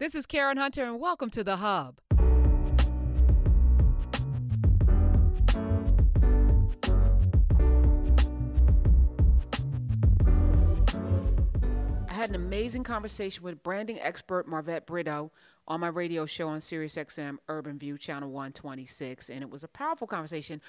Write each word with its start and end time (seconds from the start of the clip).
This 0.00 0.16
is 0.16 0.26
Karen 0.26 0.56
Hunter, 0.56 0.82
and 0.82 0.98
welcome 0.98 1.30
to 1.30 1.44
The 1.44 1.58
Hub. 1.58 2.00
I 12.08 12.12
had 12.12 12.28
an 12.30 12.34
amazing 12.34 12.82
conversation 12.82 13.44
with 13.44 13.62
branding 13.62 14.00
expert 14.00 14.48
Marvette 14.48 14.84
Brito 14.84 15.30
on 15.68 15.78
my 15.78 15.86
radio 15.86 16.26
show 16.26 16.48
on 16.48 16.58
SiriusXM 16.58 17.36
Urban 17.48 17.78
View 17.78 17.96
Channel 17.96 18.30
126, 18.30 19.30
and 19.30 19.42
it 19.42 19.50
was 19.50 19.62
a 19.62 19.68
powerful 19.68 20.08
conversation 20.08 20.60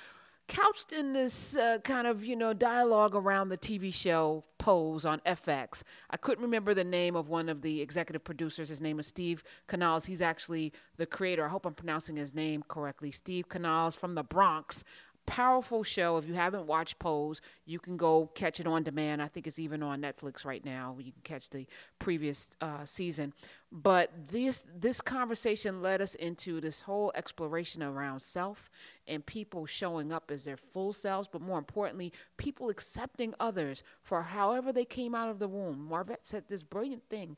couched 0.47 0.91
in 0.91 1.13
this 1.13 1.55
uh, 1.55 1.79
kind 1.83 2.07
of 2.07 2.23
you 2.23 2.35
know 2.35 2.53
dialogue 2.53 3.15
around 3.15 3.49
the 3.49 3.57
TV 3.57 3.93
show 3.93 4.43
Pose 4.57 5.05
on 5.05 5.19
FX. 5.25 5.83
I 6.09 6.17
couldn't 6.17 6.43
remember 6.43 6.73
the 6.73 6.83
name 6.83 7.15
of 7.15 7.29
one 7.29 7.49
of 7.49 7.61
the 7.61 7.81
executive 7.81 8.23
producers. 8.23 8.69
His 8.69 8.81
name 8.81 8.99
is 8.99 9.07
Steve 9.07 9.43
Canals. 9.67 10.05
He's 10.05 10.21
actually 10.21 10.73
the 10.97 11.05
creator. 11.05 11.45
I 11.45 11.49
hope 11.49 11.65
I'm 11.65 11.73
pronouncing 11.73 12.15
his 12.15 12.33
name 12.33 12.63
correctly. 12.67 13.11
Steve 13.11 13.49
Canals 13.49 13.95
from 13.95 14.15
the 14.15 14.23
Bronx 14.23 14.83
powerful 15.25 15.83
show. 15.83 16.17
If 16.17 16.27
you 16.27 16.33
haven't 16.33 16.67
watched 16.67 16.99
Pose, 16.99 17.41
you 17.65 17.79
can 17.79 17.97
go 17.97 18.29
catch 18.35 18.59
it 18.59 18.67
on 18.67 18.83
demand. 18.83 19.21
I 19.21 19.27
think 19.27 19.47
it's 19.47 19.59
even 19.59 19.83
on 19.83 20.01
Netflix 20.01 20.45
right 20.45 20.63
now. 20.63 20.95
You 20.99 21.11
can 21.11 21.21
catch 21.23 21.49
the 21.49 21.67
previous 21.99 22.55
uh, 22.61 22.85
season. 22.85 23.33
But 23.71 24.11
this 24.29 24.63
this 24.73 25.01
conversation 25.01 25.81
led 25.81 26.01
us 26.01 26.15
into 26.15 26.61
this 26.61 26.81
whole 26.81 27.11
exploration 27.15 27.83
around 27.83 28.21
self 28.21 28.69
and 29.07 29.25
people 29.25 29.65
showing 29.65 30.13
up 30.13 30.31
as 30.31 30.45
their 30.45 30.57
full 30.57 30.93
selves, 30.93 31.27
but 31.31 31.41
more 31.41 31.57
importantly, 31.57 32.13
people 32.37 32.69
accepting 32.69 33.33
others 33.39 33.83
for 34.01 34.21
however 34.21 34.71
they 34.71 34.85
came 34.85 35.13
out 35.13 35.29
of 35.29 35.39
the 35.39 35.47
womb. 35.47 35.87
Marvette 35.89 36.25
said 36.25 36.45
this 36.47 36.63
brilliant 36.63 37.03
thing 37.09 37.37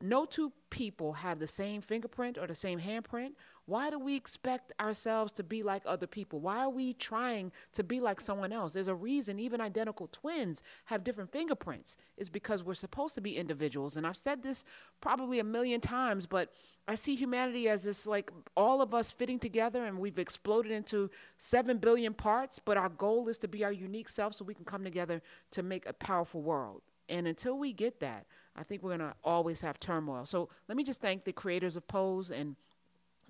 no 0.00 0.24
two 0.24 0.52
people 0.70 1.14
have 1.14 1.38
the 1.38 1.46
same 1.46 1.80
fingerprint 1.80 2.38
or 2.38 2.46
the 2.46 2.54
same 2.54 2.80
handprint. 2.80 3.32
Why 3.66 3.90
do 3.90 3.98
we 3.98 4.16
expect 4.16 4.72
ourselves 4.80 5.32
to 5.34 5.42
be 5.42 5.62
like 5.62 5.82
other 5.84 6.06
people? 6.06 6.40
Why 6.40 6.60
are 6.60 6.70
we 6.70 6.94
trying 6.94 7.52
to 7.72 7.82
be 7.82 8.00
like 8.00 8.20
someone 8.20 8.52
else? 8.52 8.72
There's 8.72 8.88
a 8.88 8.94
reason 8.94 9.38
even 9.38 9.60
identical 9.60 10.08
twins 10.10 10.62
have 10.86 11.04
different 11.04 11.32
fingerprints. 11.32 11.96
It's 12.16 12.28
because 12.28 12.62
we're 12.62 12.74
supposed 12.74 13.14
to 13.16 13.20
be 13.20 13.36
individuals. 13.36 13.96
And 13.96 14.06
I've 14.06 14.16
said 14.16 14.42
this 14.42 14.64
probably 15.00 15.38
a 15.38 15.44
million 15.44 15.80
times, 15.80 16.26
but 16.26 16.52
I 16.86 16.94
see 16.94 17.14
humanity 17.14 17.68
as 17.68 17.84
this 17.84 18.06
like 18.06 18.30
all 18.56 18.80
of 18.80 18.94
us 18.94 19.10
fitting 19.10 19.38
together 19.38 19.84
and 19.84 19.98
we've 19.98 20.18
exploded 20.18 20.72
into 20.72 21.10
7 21.36 21.76
billion 21.76 22.14
parts, 22.14 22.58
but 22.58 22.78
our 22.78 22.88
goal 22.88 23.28
is 23.28 23.36
to 23.38 23.48
be 23.48 23.64
our 23.64 23.72
unique 23.72 24.08
self 24.08 24.32
so 24.32 24.44
we 24.44 24.54
can 24.54 24.64
come 24.64 24.84
together 24.84 25.20
to 25.50 25.62
make 25.62 25.86
a 25.86 25.92
powerful 25.92 26.40
world. 26.40 26.80
And 27.08 27.26
until 27.26 27.58
we 27.58 27.72
get 27.72 28.00
that, 28.00 28.26
I 28.58 28.62
think 28.62 28.82
we're 28.82 28.96
going 28.96 29.10
to 29.10 29.14
always 29.22 29.60
have 29.60 29.78
turmoil. 29.78 30.26
So 30.26 30.48
let 30.68 30.76
me 30.76 30.84
just 30.84 31.00
thank 31.00 31.24
the 31.24 31.32
creators 31.32 31.76
of 31.76 31.86
Pose 31.86 32.30
and 32.30 32.56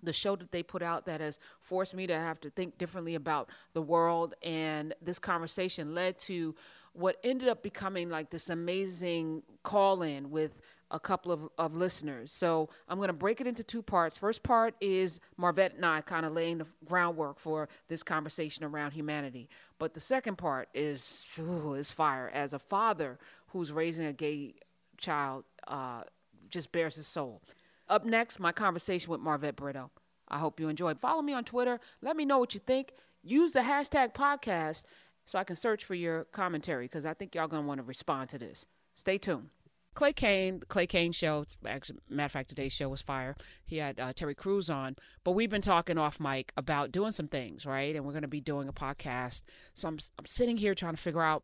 the 0.03 0.12
show 0.12 0.37
that 0.37 0.53
they 0.53 0.62
put 0.62 0.83
out 0.83 1.07
that 1.07 1.21
has 1.21 1.39
forced 1.61 1.95
me 1.95 2.07
to 2.07 2.15
have 2.15 2.41
to 2.41 2.51
think 2.51 2.79
differently 2.79 3.15
about 3.15 3.51
the 3.73 3.83
world. 3.83 4.34
And 4.43 4.95
this 5.03 5.19
conversation 5.19 5.95
led 5.95 6.19
to 6.21 6.55
what 6.93 7.17
ended 7.23 7.49
up 7.49 7.62
becoming 7.62 8.09
like 8.09 8.31
this 8.31 8.49
amazing 8.49 9.43
call 9.62 10.03
in 10.03 10.31
with 10.31 10.61
a 10.91 10.99
couple 10.99 11.31
of, 11.31 11.49
of 11.59 11.77
listeners. 11.77 12.33
So 12.33 12.71
I'm 12.89 12.97
going 12.97 13.09
to 13.09 13.12
break 13.12 13.41
it 13.41 13.47
into 13.47 13.62
two 13.62 13.83
parts. 13.83 14.17
First 14.17 14.43
part 14.43 14.75
is 14.81 15.21
Marvette 15.37 15.75
and 15.75 15.84
I 15.84 16.01
kind 16.01 16.25
of 16.25 16.33
laying 16.33 16.59
the 16.59 16.67
groundwork 16.87 17.39
for 17.39 17.69
this 17.89 18.03
conversation 18.03 18.65
around 18.65 18.93
humanity. 18.93 19.51
But 19.79 19.93
the 19.93 20.01
second 20.01 20.39
part 20.39 20.69
is, 20.73 21.27
ooh, 21.39 21.75
is 21.75 21.91
fire. 21.91 22.31
As 22.33 22.55
a 22.55 22.59
father 22.59 23.19
who's 23.49 23.71
raising 23.71 24.06
a 24.06 24.12
gay 24.12 24.55
child 24.98 25.44
uh, 25.66 26.02
just 26.50 26.72
bares 26.72 26.96
his 26.96 27.06
soul. 27.06 27.42
Up 27.88 28.04
next, 28.04 28.38
my 28.38 28.52
conversation 28.52 29.10
with 29.10 29.20
Marvette 29.20 29.56
Brito. 29.56 29.91
I 30.28 30.38
hope 30.38 30.60
you 30.60 30.68
enjoyed. 30.68 31.00
Follow 31.00 31.22
me 31.22 31.32
on 31.32 31.44
Twitter. 31.44 31.80
Let 32.02 32.16
me 32.16 32.24
know 32.24 32.38
what 32.38 32.54
you 32.54 32.60
think. 32.60 32.92
Use 33.22 33.52
the 33.52 33.60
hashtag 33.60 34.14
podcast 34.14 34.84
so 35.24 35.38
I 35.38 35.44
can 35.44 35.56
search 35.56 35.84
for 35.84 35.94
your 35.94 36.25
commentary 36.25 36.84
because 36.84 37.06
I 37.06 37.14
think 37.14 37.34
y'all 37.34 37.48
going 37.48 37.62
to 37.62 37.66
want 37.66 37.78
to 37.78 37.84
respond 37.84 38.28
to 38.31 38.38
this. 38.38 38.66
Stay 38.94 39.19
tuned. 39.19 39.50
Clay 39.94 40.12
Cane, 40.12 40.60
Clay 40.69 40.87
Cane 40.87 41.12
show. 41.12 41.44
Actually, 41.66 41.98
matter 42.08 42.26
of 42.26 42.32
fact, 42.32 42.48
today's 42.50 42.72
show 42.72 42.88
was 42.88 43.03
fire. 43.03 43.34
He 43.66 43.78
had 43.78 43.98
uh, 43.98 44.12
Terry 44.12 44.34
Crews 44.34 44.70
on, 44.70 44.94
but 45.25 45.32
we've 45.32 45.50
been 45.50 45.60
talking 45.60 45.98
off 45.98 46.20
mic 46.20 46.53
about 46.56 46.92
doing 46.92 47.10
some 47.10 47.26
things, 47.26 47.66
right? 47.66 47.97
And 47.97 48.04
we're 48.04 48.12
going 48.12 48.22
to 48.22 48.28
be 48.28 48.41
doing 48.41 48.69
a 48.69 48.72
podcast. 48.72 49.42
So 49.75 49.88
I'm 49.88 49.98
I'm 50.19 50.25
sitting 50.25 50.56
here 50.56 50.75
trying 50.75 50.94
to 50.94 51.03
figure 51.03 51.22
out 51.22 51.42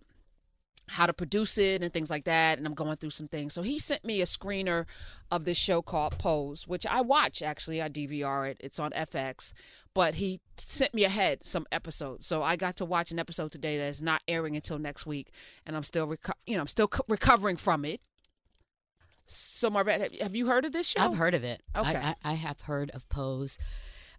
how 0.86 1.06
to 1.06 1.12
produce 1.12 1.56
it 1.56 1.82
and 1.82 1.92
things 1.92 2.10
like 2.10 2.24
that 2.24 2.58
and 2.58 2.66
i'm 2.66 2.74
going 2.74 2.96
through 2.96 3.10
some 3.10 3.26
things. 3.26 3.54
So 3.54 3.62
he 3.62 3.78
sent 3.78 4.04
me 4.04 4.20
a 4.20 4.26
screener 4.26 4.84
of 5.30 5.44
this 5.44 5.56
show 5.56 5.80
called 5.82 6.18
pose 6.18 6.66
which 6.66 6.86
i 6.86 7.00
watch 7.00 7.42
actually. 7.42 7.80
I 7.80 7.88
dvr 7.88 8.50
it. 8.50 8.58
It's 8.60 8.78
on 8.78 8.90
fx 8.90 9.52
but 9.94 10.16
he 10.16 10.40
sent 10.58 10.92
me 10.92 11.04
ahead 11.04 11.40
some 11.42 11.66
episodes. 11.72 12.26
So 12.26 12.42
i 12.42 12.56
got 12.56 12.76
to 12.76 12.84
watch 12.84 13.10
an 13.10 13.18
episode 13.18 13.50
today 13.52 13.78
that 13.78 13.86
is 13.88 14.02
not 14.02 14.22
airing 14.28 14.56
until 14.56 14.78
next 14.78 15.06
week 15.06 15.30
and 15.64 15.74
i'm 15.76 15.84
still 15.84 16.06
reco- 16.06 16.32
you 16.46 16.54
know 16.54 16.60
i'm 16.60 16.66
still 16.68 16.88
co- 16.88 17.04
recovering 17.08 17.56
from 17.56 17.84
it. 17.84 18.00
So 19.26 19.70
marvette 19.70 20.20
have 20.20 20.36
you 20.36 20.46
heard 20.46 20.64
of 20.66 20.72
this 20.72 20.88
show? 20.88 21.00
I've 21.00 21.16
heard 21.16 21.34
of 21.34 21.44
it. 21.44 21.62
Okay. 21.74 21.96
I, 21.96 22.08
I, 22.22 22.32
I 22.32 22.34
have 22.34 22.62
heard 22.62 22.90
of 22.90 23.08
pose. 23.08 23.58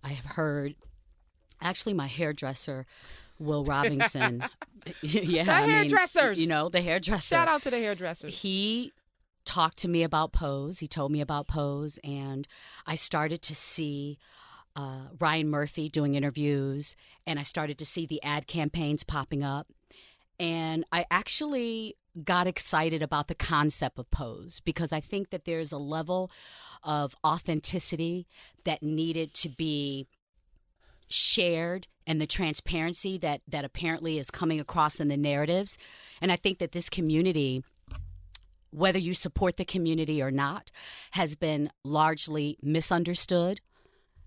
I 0.03 0.09
have 0.09 0.25
heard 0.35 0.75
actually 1.61 1.93
my 1.93 2.07
hairdresser 2.07 2.85
Will 3.39 3.63
Robinson. 3.63 4.43
yeah, 5.01 5.43
the 5.43 5.51
I 5.51 5.61
hairdressers. 5.61 6.37
Mean, 6.37 6.43
you 6.43 6.53
know, 6.53 6.69
the 6.69 6.81
hairdresser. 6.81 7.35
Shout 7.35 7.47
out 7.47 7.63
to 7.63 7.71
the 7.71 7.79
hairdressers. 7.79 8.41
He 8.41 8.91
talked 9.45 9.77
to 9.79 9.87
me 9.87 10.03
about 10.03 10.31
Pose. 10.31 10.79
He 10.79 10.87
told 10.87 11.11
me 11.11 11.21
about 11.21 11.47
Pose, 11.47 11.99
and 12.03 12.47
I 12.85 12.95
started 12.95 13.41
to 13.43 13.55
see 13.55 14.17
uh, 14.75 15.07
Ryan 15.19 15.49
Murphy 15.49 15.89
doing 15.89 16.15
interviews, 16.15 16.95
and 17.25 17.39
I 17.39 17.43
started 17.43 17.77
to 17.79 17.85
see 17.85 18.05
the 18.05 18.21
ad 18.21 18.47
campaigns 18.47 19.03
popping 19.03 19.43
up. 19.43 19.67
And 20.39 20.83
I 20.91 21.05
actually 21.09 21.95
got 22.23 22.47
excited 22.47 23.01
about 23.01 23.27
the 23.27 23.35
concept 23.35 23.99
of 23.99 24.09
Pose 24.11 24.61
because 24.63 24.91
I 24.91 24.99
think 24.99 25.29
that 25.29 25.45
there's 25.45 25.71
a 25.71 25.77
level 25.77 26.29
of 26.83 27.15
authenticity 27.25 28.27
that 28.63 28.83
needed 28.83 29.33
to 29.35 29.49
be 29.49 30.07
shared 31.07 31.87
and 32.07 32.21
the 32.21 32.27
transparency 32.27 33.17
that 33.17 33.41
that 33.47 33.65
apparently 33.65 34.17
is 34.17 34.29
coming 34.31 34.59
across 34.59 34.99
in 34.99 35.07
the 35.07 35.17
narratives. 35.17 35.77
And 36.21 36.31
i 36.31 36.35
think 36.35 36.59
that 36.59 36.71
this 36.71 36.89
community 36.89 37.63
whether 38.71 38.99
you 38.99 39.13
support 39.13 39.55
the 39.55 39.63
community 39.63 40.21
or 40.21 40.31
not 40.31 40.69
has 41.11 41.35
been 41.35 41.71
largely 41.85 42.57
misunderstood 42.61 43.61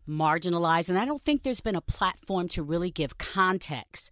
marginalized. 0.09 0.89
And 0.89 0.99
i 0.99 1.05
don't 1.05 1.23
think 1.23 1.43
there's 1.43 1.61
been 1.61 1.77
a 1.77 1.81
platform 1.81 2.49
to 2.49 2.63
really 2.63 2.91
give 2.91 3.19
context 3.19 4.11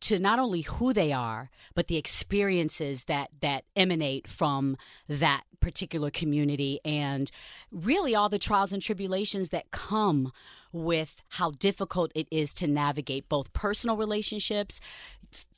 to 0.00 0.18
not 0.18 0.38
only 0.38 0.62
who 0.62 0.92
they 0.92 1.12
are 1.12 1.50
but 1.74 1.88
the 1.88 1.96
experiences 1.96 3.04
that 3.04 3.30
that 3.40 3.64
emanate 3.76 4.26
from 4.26 4.76
that 5.08 5.42
particular 5.60 6.10
community 6.10 6.80
and 6.84 7.30
really 7.70 8.14
all 8.14 8.28
the 8.28 8.38
trials 8.38 8.72
and 8.72 8.82
tribulations 8.82 9.48
that 9.48 9.70
come 9.70 10.32
with 10.72 11.22
how 11.30 11.50
difficult 11.50 12.12
it 12.14 12.28
is 12.30 12.52
to 12.52 12.66
navigate 12.66 13.28
both 13.28 13.52
personal 13.52 13.96
relationships 13.96 14.80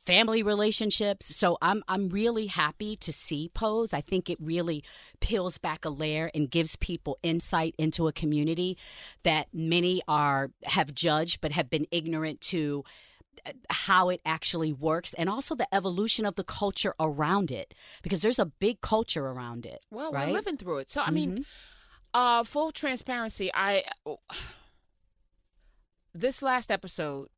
family 0.04 0.42
relationships. 0.42 1.36
So 1.36 1.58
i'm 1.62 1.82
i'm 1.86 2.08
really 2.08 2.46
happy 2.46 2.96
to 2.96 3.12
see 3.12 3.50
pose. 3.54 3.92
I 3.92 4.00
think 4.00 4.28
it 4.28 4.38
really 4.40 4.82
peels 5.20 5.58
back 5.58 5.84
a 5.84 5.90
layer 5.90 6.30
and 6.34 6.50
gives 6.50 6.76
people 6.76 7.18
insight 7.22 7.74
into 7.78 8.08
a 8.08 8.12
community 8.12 8.76
that 9.22 9.48
many 9.52 10.02
are 10.08 10.50
have 10.64 10.94
judged 10.94 11.40
but 11.40 11.52
have 11.52 11.70
been 11.70 11.86
ignorant 11.90 12.40
to 12.40 12.84
how 13.70 14.08
it 14.08 14.20
actually 14.24 14.72
works 14.72 15.14
and 15.14 15.28
also 15.28 15.54
the 15.54 15.72
evolution 15.74 16.24
of 16.26 16.36
the 16.36 16.44
culture 16.44 16.94
around 16.98 17.50
it 17.50 17.74
because 18.02 18.22
there's 18.22 18.38
a 18.38 18.46
big 18.46 18.80
culture 18.80 19.26
around 19.26 19.66
it. 19.66 19.84
Well, 19.90 20.12
right? 20.12 20.28
we're 20.28 20.34
living 20.34 20.56
through 20.56 20.78
it. 20.78 20.90
So 20.90 21.00
I 21.00 21.04
mm-hmm. 21.06 21.14
mean, 21.14 21.46
uh 22.12 22.44
full 22.44 22.72
transparency, 22.72 23.50
I 23.52 23.84
this 26.14 26.42
last 26.42 26.70
episode 26.70 27.28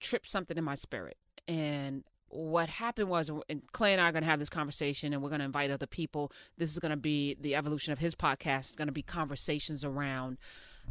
tripped 0.00 0.30
something 0.30 0.56
in 0.56 0.64
my 0.64 0.74
spirit 0.74 1.16
and 1.48 2.04
what 2.28 2.68
happened 2.68 3.08
was 3.08 3.30
and 3.48 3.62
clay 3.72 3.92
and 3.92 4.00
i 4.00 4.08
are 4.08 4.12
going 4.12 4.22
to 4.22 4.28
have 4.28 4.40
this 4.40 4.50
conversation 4.50 5.12
and 5.12 5.22
we're 5.22 5.28
going 5.28 5.38
to 5.38 5.44
invite 5.44 5.70
other 5.70 5.86
people 5.86 6.32
this 6.58 6.72
is 6.72 6.78
going 6.78 6.90
to 6.90 6.96
be 6.96 7.36
the 7.40 7.54
evolution 7.54 7.92
of 7.92 8.00
his 8.00 8.14
podcast 8.14 8.60
it's 8.60 8.76
going 8.76 8.88
to 8.88 8.92
be 8.92 9.02
conversations 9.02 9.84
around 9.84 10.36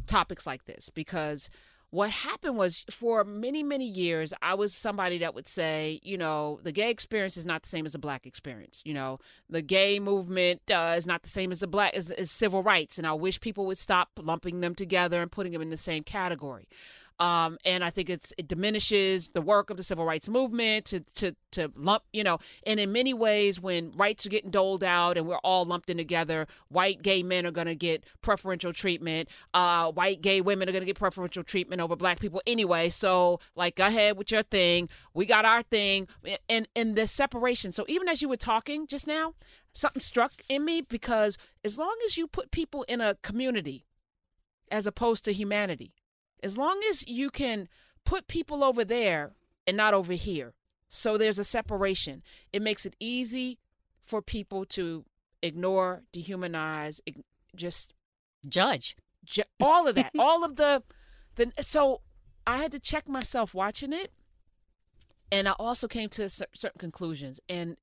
topics 0.06 0.46
like 0.46 0.64
this 0.64 0.88
because 0.88 1.50
what 1.94 2.10
happened 2.10 2.56
was 2.56 2.84
for 2.90 3.22
many 3.22 3.62
many 3.62 3.84
years 3.84 4.34
i 4.42 4.52
was 4.52 4.74
somebody 4.74 5.18
that 5.18 5.32
would 5.32 5.46
say 5.46 6.00
you 6.02 6.18
know 6.18 6.58
the 6.64 6.72
gay 6.72 6.90
experience 6.90 7.36
is 7.36 7.46
not 7.46 7.62
the 7.62 7.68
same 7.68 7.86
as 7.86 7.92
the 7.92 7.98
black 7.98 8.26
experience 8.26 8.82
you 8.84 8.92
know? 8.92 9.18
The 9.48 9.62
gay 9.62 10.00
movement 10.00 10.62
uh, 10.70 10.94
is 10.96 11.06
not 11.06 11.22
the 11.22 11.28
same 11.28 11.52
as 11.52 11.60
the 11.60 11.68
black 11.68 11.94
as, 11.94 12.10
as 12.10 12.32
civil 12.32 12.64
rights 12.64 12.98
and 12.98 13.06
i 13.06 13.12
wish 13.12 13.40
people 13.40 13.64
would 13.66 13.78
stop 13.78 14.10
lumping 14.20 14.60
them 14.60 14.74
together 14.74 15.22
and 15.22 15.30
putting 15.30 15.52
them 15.52 15.62
in 15.62 15.70
the 15.70 15.76
same 15.76 16.02
category 16.02 16.66
Um, 17.20 17.58
and 17.64 17.84
I 17.84 17.90
think 17.90 18.10
it's 18.10 18.32
it 18.36 18.48
diminishes 18.48 19.28
the 19.28 19.40
work 19.40 19.70
of 19.70 19.76
the 19.76 19.84
civil 19.84 20.04
rights 20.04 20.28
movement 20.28 20.86
to 20.86 21.00
to 21.14 21.36
to 21.52 21.70
lump, 21.76 22.02
you 22.12 22.24
know, 22.24 22.38
and 22.66 22.80
in 22.80 22.90
many 22.90 23.14
ways 23.14 23.60
when 23.60 23.92
rights 23.96 24.26
are 24.26 24.30
getting 24.30 24.50
doled 24.50 24.82
out 24.82 25.16
and 25.16 25.28
we're 25.28 25.38
all 25.38 25.64
lumped 25.64 25.88
in 25.88 25.96
together, 25.96 26.48
white 26.68 27.02
gay 27.02 27.22
men 27.22 27.46
are 27.46 27.52
going 27.52 27.68
to 27.68 27.76
get 27.76 28.04
preferential 28.20 28.72
treatment, 28.72 29.28
uh, 29.54 29.92
white 29.92 30.22
gay 30.22 30.40
women 30.40 30.68
are 30.68 30.72
going 30.72 30.82
to 30.82 30.86
get 30.86 30.98
preferential 30.98 31.44
treatment 31.44 31.80
over 31.80 31.94
black 31.94 32.18
people 32.18 32.42
anyway. 32.48 32.88
So 32.88 33.38
like 33.54 33.76
go 33.76 33.86
ahead 33.86 34.16
with 34.16 34.32
your 34.32 34.42
thing. 34.42 34.88
We 35.14 35.24
got 35.24 35.44
our 35.44 35.62
thing 35.62 36.08
and 36.48 36.66
and 36.74 36.96
the 36.96 37.06
separation. 37.06 37.70
So 37.70 37.84
even 37.86 38.08
as 38.08 38.22
you 38.22 38.28
were 38.28 38.36
talking 38.36 38.88
just 38.88 39.06
now, 39.06 39.34
something 39.72 40.00
struck 40.00 40.32
in 40.48 40.64
me 40.64 40.80
because 40.80 41.38
as 41.64 41.78
long 41.78 41.94
as 42.04 42.16
you 42.16 42.26
put 42.26 42.50
people 42.50 42.82
in 42.84 43.00
a 43.00 43.16
community 43.22 43.84
as 44.70 44.86
opposed 44.86 45.24
to 45.26 45.32
humanity, 45.32 45.92
as 46.44 46.58
long 46.58 46.80
as 46.90 47.08
you 47.08 47.30
can 47.30 47.68
put 48.04 48.28
people 48.28 48.62
over 48.62 48.84
there 48.84 49.32
and 49.66 49.76
not 49.76 49.94
over 49.94 50.12
here, 50.12 50.52
so 50.88 51.16
there's 51.16 51.38
a 51.38 51.44
separation, 51.44 52.22
it 52.52 52.62
makes 52.62 52.84
it 52.84 52.94
easy 53.00 53.58
for 53.98 54.20
people 54.20 54.66
to 54.66 55.06
ignore, 55.42 56.02
dehumanize, 56.12 57.00
just 57.56 57.94
judge. 58.46 58.94
Ju- 59.24 59.42
all 59.58 59.88
of 59.88 59.94
that, 59.94 60.12
all 60.18 60.44
of 60.44 60.56
the, 60.56 60.82
the. 61.36 61.50
So 61.62 62.02
I 62.46 62.58
had 62.58 62.70
to 62.72 62.78
check 62.78 63.08
myself 63.08 63.54
watching 63.54 63.94
it, 63.94 64.12
and 65.32 65.48
I 65.48 65.52
also 65.58 65.88
came 65.88 66.10
to 66.10 66.28
certain 66.28 66.78
conclusions. 66.78 67.40
And 67.48 67.78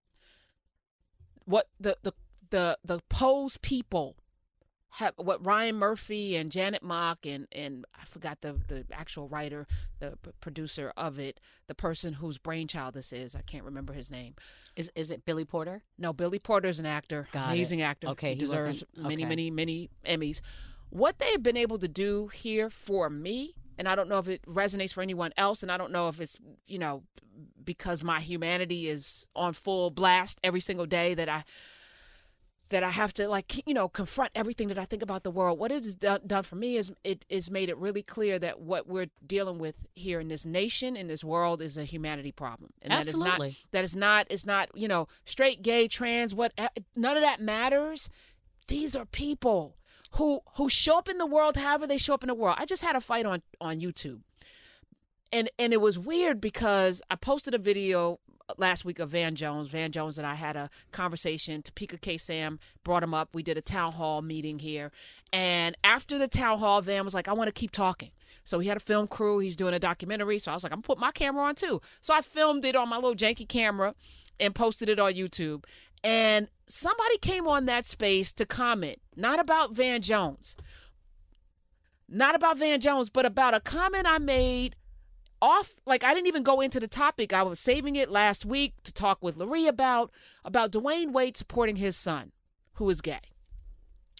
what 1.45 1.67
the 1.79 1.97
the 2.03 2.13
the 2.51 2.77
the 2.85 2.99
Pose 3.09 3.57
people 3.57 4.17
have 4.95 5.13
what 5.17 5.45
Ryan 5.45 5.75
Murphy 5.77 6.35
and 6.35 6.51
Janet 6.51 6.83
Mock 6.83 7.25
and 7.25 7.47
and 7.51 7.85
I 7.99 8.05
forgot 8.05 8.41
the 8.41 8.53
the 8.67 8.85
actual 8.91 9.27
writer, 9.29 9.65
the 9.99 10.17
p- 10.21 10.31
producer 10.41 10.91
of 10.97 11.17
it, 11.17 11.39
the 11.67 11.75
person 11.75 12.13
whose 12.13 12.37
brainchild 12.37 12.93
this 12.93 13.13
is. 13.13 13.35
I 13.35 13.41
can't 13.41 13.63
remember 13.63 13.93
his 13.93 14.11
name. 14.11 14.35
Is 14.75 14.91
is 14.95 15.09
it 15.09 15.25
Billy 15.25 15.45
Porter? 15.45 15.83
No, 15.97 16.11
Billy 16.13 16.39
Porter 16.39 16.67
is 16.67 16.79
an 16.79 16.85
actor, 16.85 17.27
Got 17.31 17.51
amazing 17.53 17.79
it. 17.79 17.83
actor. 17.83 18.07
Okay, 18.09 18.33
he 18.33 18.39
deserves 18.39 18.83
wasn't- 18.95 19.07
many, 19.09 19.25
many, 19.25 19.49
many 19.51 19.89
Emmys. 20.05 20.41
What 20.89 21.19
they've 21.19 21.41
been 21.41 21.55
able 21.57 21.79
to 21.79 21.87
do 21.87 22.27
here 22.27 22.69
for 22.69 23.09
me, 23.09 23.55
and 23.77 23.87
I 23.87 23.95
don't 23.95 24.09
know 24.09 24.19
if 24.19 24.27
it 24.27 24.41
resonates 24.45 24.91
for 24.93 25.01
anyone 25.01 25.31
else, 25.37 25.63
and 25.63 25.71
I 25.71 25.77
don't 25.77 25.93
know 25.93 26.09
if 26.09 26.19
it's 26.19 26.35
you 26.67 26.79
know 26.79 27.03
because 27.63 28.03
my 28.03 28.19
humanity 28.19 28.89
is 28.89 29.25
on 29.35 29.53
full 29.53 29.89
blast 29.89 30.37
every 30.43 30.59
single 30.59 30.85
day 30.85 31.13
that 31.13 31.29
I 31.29 31.45
that 32.71 32.83
I 32.83 32.89
have 32.89 33.13
to 33.15 33.27
like 33.27 33.65
you 33.67 33.73
know 33.73 33.87
confront 33.87 34.31
everything 34.33 34.67
that 34.69 34.77
I 34.77 34.85
think 34.85 35.01
about 35.03 35.23
the 35.23 35.31
world. 35.31 35.59
What 35.59 35.71
it's 35.71 35.93
done, 35.93 36.21
done 36.25 36.43
for 36.43 36.55
me 36.55 36.75
is 36.75 36.91
it 37.03 37.25
is 37.29 37.51
made 37.51 37.69
it 37.69 37.77
really 37.77 38.01
clear 38.01 38.39
that 38.39 38.59
what 38.59 38.87
we're 38.87 39.07
dealing 39.25 39.59
with 39.59 39.75
here 39.93 40.19
in 40.19 40.27
this 40.27 40.45
nation 40.45 40.95
in 40.95 41.07
this 41.07 41.23
world 41.23 41.61
is 41.61 41.77
a 41.77 41.85
humanity 41.85 42.31
problem, 42.31 42.71
and 42.81 42.91
that 42.91 43.07
is 43.07 43.13
Absolutely. 43.13 43.47
not 43.49 43.55
that 43.71 43.83
is 43.83 43.95
not 43.95 44.27
it's 44.29 44.45
not 44.45 44.69
you 44.73 44.87
know 44.87 45.07
straight, 45.25 45.61
gay, 45.61 45.87
trans, 45.87 46.33
what 46.33 46.53
eh, 46.57 46.67
none 46.95 47.15
of 47.15 47.23
that 47.23 47.39
matters. 47.39 48.09
These 48.67 48.95
are 48.95 49.05
people 49.05 49.77
who 50.13 50.41
who 50.55 50.67
show 50.69 50.97
up 50.97 51.07
in 51.07 51.17
the 51.17 51.25
world 51.25 51.57
however 51.57 51.85
they 51.85 51.97
show 51.97 52.13
up 52.13 52.23
in 52.23 52.27
the 52.27 52.33
world. 52.33 52.57
I 52.59 52.65
just 52.65 52.83
had 52.83 52.95
a 52.95 53.01
fight 53.01 53.25
on 53.25 53.41
on 53.59 53.79
YouTube 53.79 54.21
and 55.31 55.49
and 55.57 55.73
it 55.73 55.81
was 55.81 55.97
weird 55.97 56.41
because 56.41 57.01
I 57.09 57.15
posted 57.15 57.53
a 57.53 57.57
video 57.57 58.19
last 58.57 58.85
week 58.85 58.99
of 58.99 59.09
Van 59.09 59.35
Jones. 59.35 59.69
Van 59.69 59.91
Jones 59.91 60.17
and 60.17 60.27
I 60.27 60.35
had 60.35 60.55
a 60.55 60.69
conversation. 60.91 61.61
Topeka 61.61 61.97
K. 61.97 62.17
Sam 62.17 62.59
brought 62.83 63.03
him 63.03 63.13
up. 63.13 63.29
We 63.33 63.43
did 63.43 63.57
a 63.57 63.61
town 63.61 63.93
hall 63.93 64.21
meeting 64.21 64.59
here, 64.59 64.91
and 65.31 65.77
after 65.83 66.17
the 66.17 66.27
town 66.27 66.59
hall, 66.59 66.81
Van 66.81 67.05
was 67.05 67.13
like, 67.13 67.27
"I 67.27 67.33
want 67.33 67.47
to 67.47 67.53
keep 67.53 67.71
talking." 67.71 68.11
So 68.43 68.59
he 68.59 68.67
had 68.67 68.77
a 68.77 68.81
film 68.81 69.07
crew. 69.07 69.39
He's 69.39 69.55
doing 69.55 69.73
a 69.73 69.79
documentary. 69.79 70.39
So 70.39 70.51
I 70.51 70.53
was 70.53 70.63
like, 70.63 70.71
"I'm 70.71 70.77
gonna 70.77 70.87
put 70.87 70.99
my 70.99 71.11
camera 71.11 71.43
on 71.43 71.55
too." 71.55 71.81
So 71.99 72.13
I 72.13 72.21
filmed 72.21 72.65
it 72.65 72.75
on 72.75 72.89
my 72.89 72.97
little 72.97 73.15
janky 73.15 73.47
camera 73.47 73.95
and 74.39 74.55
posted 74.55 74.89
it 74.89 74.99
on 74.99 75.13
YouTube. 75.13 75.65
And 76.03 76.49
somebody 76.65 77.17
came 77.19 77.47
on 77.47 77.65
that 77.67 77.85
space 77.85 78.33
to 78.33 78.45
comment, 78.45 78.99
not 79.15 79.39
about 79.39 79.73
Van 79.73 80.01
Jones, 80.01 80.55
not 82.09 82.33
about 82.33 82.57
Van 82.57 82.79
Jones, 82.79 83.09
but 83.09 83.25
about 83.25 83.53
a 83.53 83.59
comment 83.59 84.07
I 84.07 84.17
made 84.17 84.75
off 85.41 85.75
like 85.85 86.03
I 86.03 86.13
didn't 86.13 86.27
even 86.27 86.43
go 86.43 86.61
into 86.61 86.79
the 86.79 86.87
topic. 86.87 87.33
I 87.33 87.43
was 87.43 87.59
saving 87.59 87.95
it 87.95 88.09
last 88.11 88.45
week 88.45 88.73
to 88.83 88.93
talk 88.93 89.21
with 89.21 89.37
Larry 89.37 89.67
about 89.67 90.11
about 90.45 90.71
Dwyane 90.71 91.11
Wade 91.11 91.35
supporting 91.37 91.77
his 91.77 91.95
son, 91.97 92.31
who 92.73 92.89
is 92.89 93.01
gay. 93.01 93.19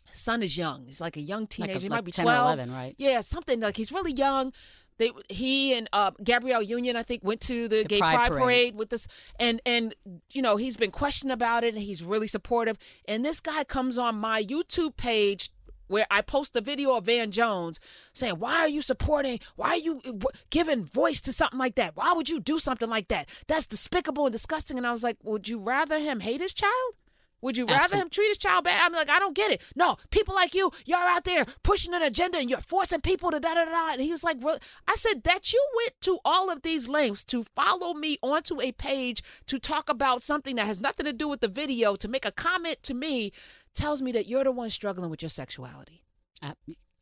His 0.09 0.19
son 0.19 0.44
is 0.44 0.57
young. 0.57 0.85
He's 0.88 1.00
like 1.01 1.15
a 1.18 1.21
young 1.21 1.47
teenager. 1.47 1.73
Like 1.73 1.77
a- 1.77 1.83
he 1.83 1.89
like 1.89 1.97
might 1.97 2.06
be 2.06 2.12
10 2.12 2.25
or 2.25 2.31
12. 2.31 2.45
11, 2.59 2.73
right? 2.73 2.95
Yeah, 2.97 3.21
something 3.21 3.59
like 3.59 3.77
he's 3.77 3.91
really 3.91 4.12
young. 4.13 4.51
They 4.97 5.12
he 5.29 5.73
and 5.73 5.89
uh, 5.94 6.12
Gabrielle 6.23 6.62
Union, 6.62 6.95
I 6.95 7.01
think, 7.03 7.24
went 7.24 7.41
to 7.41 7.67
the, 7.67 7.77
The 7.77 7.83
gay 7.85 8.00
Pride 8.00 8.15
pride, 8.15 8.29
Parade. 8.31 8.41
parade. 8.44 8.75
with 8.75 8.89
this, 8.89 9.07
and 9.39 9.59
and 9.65 9.95
you 10.29 10.41
know 10.41 10.57
he's 10.57 10.75
been 10.77 10.91
questioned 10.91 11.31
about 11.31 11.63
it, 11.63 11.74
and 11.74 11.81
he's 11.81 12.03
really 12.03 12.27
supportive. 12.27 12.77
And 13.06 13.24
this 13.25 13.39
guy 13.39 13.63
comes 13.63 13.97
on 13.97 14.15
my 14.15 14.44
YouTube 14.44 14.97
page 14.97 15.50
where 15.91 16.07
I 16.09 16.21
post 16.21 16.55
a 16.55 16.61
video 16.61 16.95
of 16.95 17.05
Van 17.05 17.31
Jones 17.31 17.79
saying, 18.13 18.35
"Why 18.35 18.59
are 18.59 18.69
you 18.69 18.81
supporting? 18.81 19.39
Why 19.55 19.69
are 19.69 19.77
you 19.77 20.01
uh, 20.07 20.27
giving 20.49 20.85
voice 20.85 21.21
to 21.21 21.33
something 21.33 21.59
like 21.59 21.75
that? 21.75 21.95
Why 21.95 22.13
would 22.13 22.29
you 22.29 22.39
do 22.39 22.59
something 22.59 22.89
like 22.89 23.09
that? 23.09 23.29
That's 23.47 23.67
despicable 23.67 24.25
and 24.25 24.33
disgusting." 24.33 24.77
And 24.77 24.88
I 24.88 24.91
was 24.91 25.03
like, 25.03 25.17
"Would 25.23 25.47
you 25.47 25.59
rather 25.59 25.99
him 25.99 26.21
hate 26.21 26.41
his 26.41 26.53
child?" 26.53 26.95
Would 27.41 27.57
you 27.57 27.65
rather 27.65 27.95
Absol- 27.95 28.01
him 28.01 28.09
treat 28.09 28.29
his 28.29 28.38
child 28.38 28.65
bad? 28.65 28.79
I'm 28.83 28.93
like, 28.93 29.09
I 29.09 29.19
don't 29.19 29.35
get 29.35 29.51
it. 29.51 29.61
No, 29.75 29.97
people 30.11 30.35
like 30.35 30.53
you, 30.53 30.71
you're 30.85 30.97
out 30.97 31.23
there 31.23 31.45
pushing 31.63 31.93
an 31.93 32.03
agenda 32.03 32.38
and 32.38 32.49
you're 32.49 32.61
forcing 32.61 33.01
people 33.01 33.31
to 33.31 33.39
da 33.39 33.55
da 33.55 33.65
da. 33.65 33.93
And 33.93 34.01
he 34.01 34.11
was 34.11 34.23
like, 34.23 34.38
"Really?" 34.41 34.59
I 34.88 34.95
said 34.95 35.23
that 35.23 35.51
you 35.51 35.67
went 35.75 35.99
to 36.01 36.19
all 36.23 36.49
of 36.49 36.61
these 36.61 36.88
lengths 36.88 37.23
to 37.25 37.43
follow 37.55 37.93
me 37.93 38.17
onto 38.21 38.61
a 38.61 38.71
page 38.71 39.23
to 39.47 39.59
talk 39.59 39.89
about 39.89 40.21
something 40.21 40.55
that 40.57 40.67
has 40.67 40.81
nothing 40.81 41.05
to 41.05 41.13
do 41.13 41.27
with 41.27 41.41
the 41.41 41.47
video, 41.47 41.95
to 41.95 42.07
make 42.07 42.25
a 42.25 42.31
comment 42.31 42.83
to 42.83 42.93
me, 42.93 43.31
tells 43.73 44.01
me 44.01 44.12
that 44.13 44.27
you're 44.27 44.44
the 44.44 44.51
one 44.51 44.69
struggling 44.69 45.09
with 45.09 45.21
your 45.21 45.29
sexuality. 45.29 46.03
I, 46.41 46.53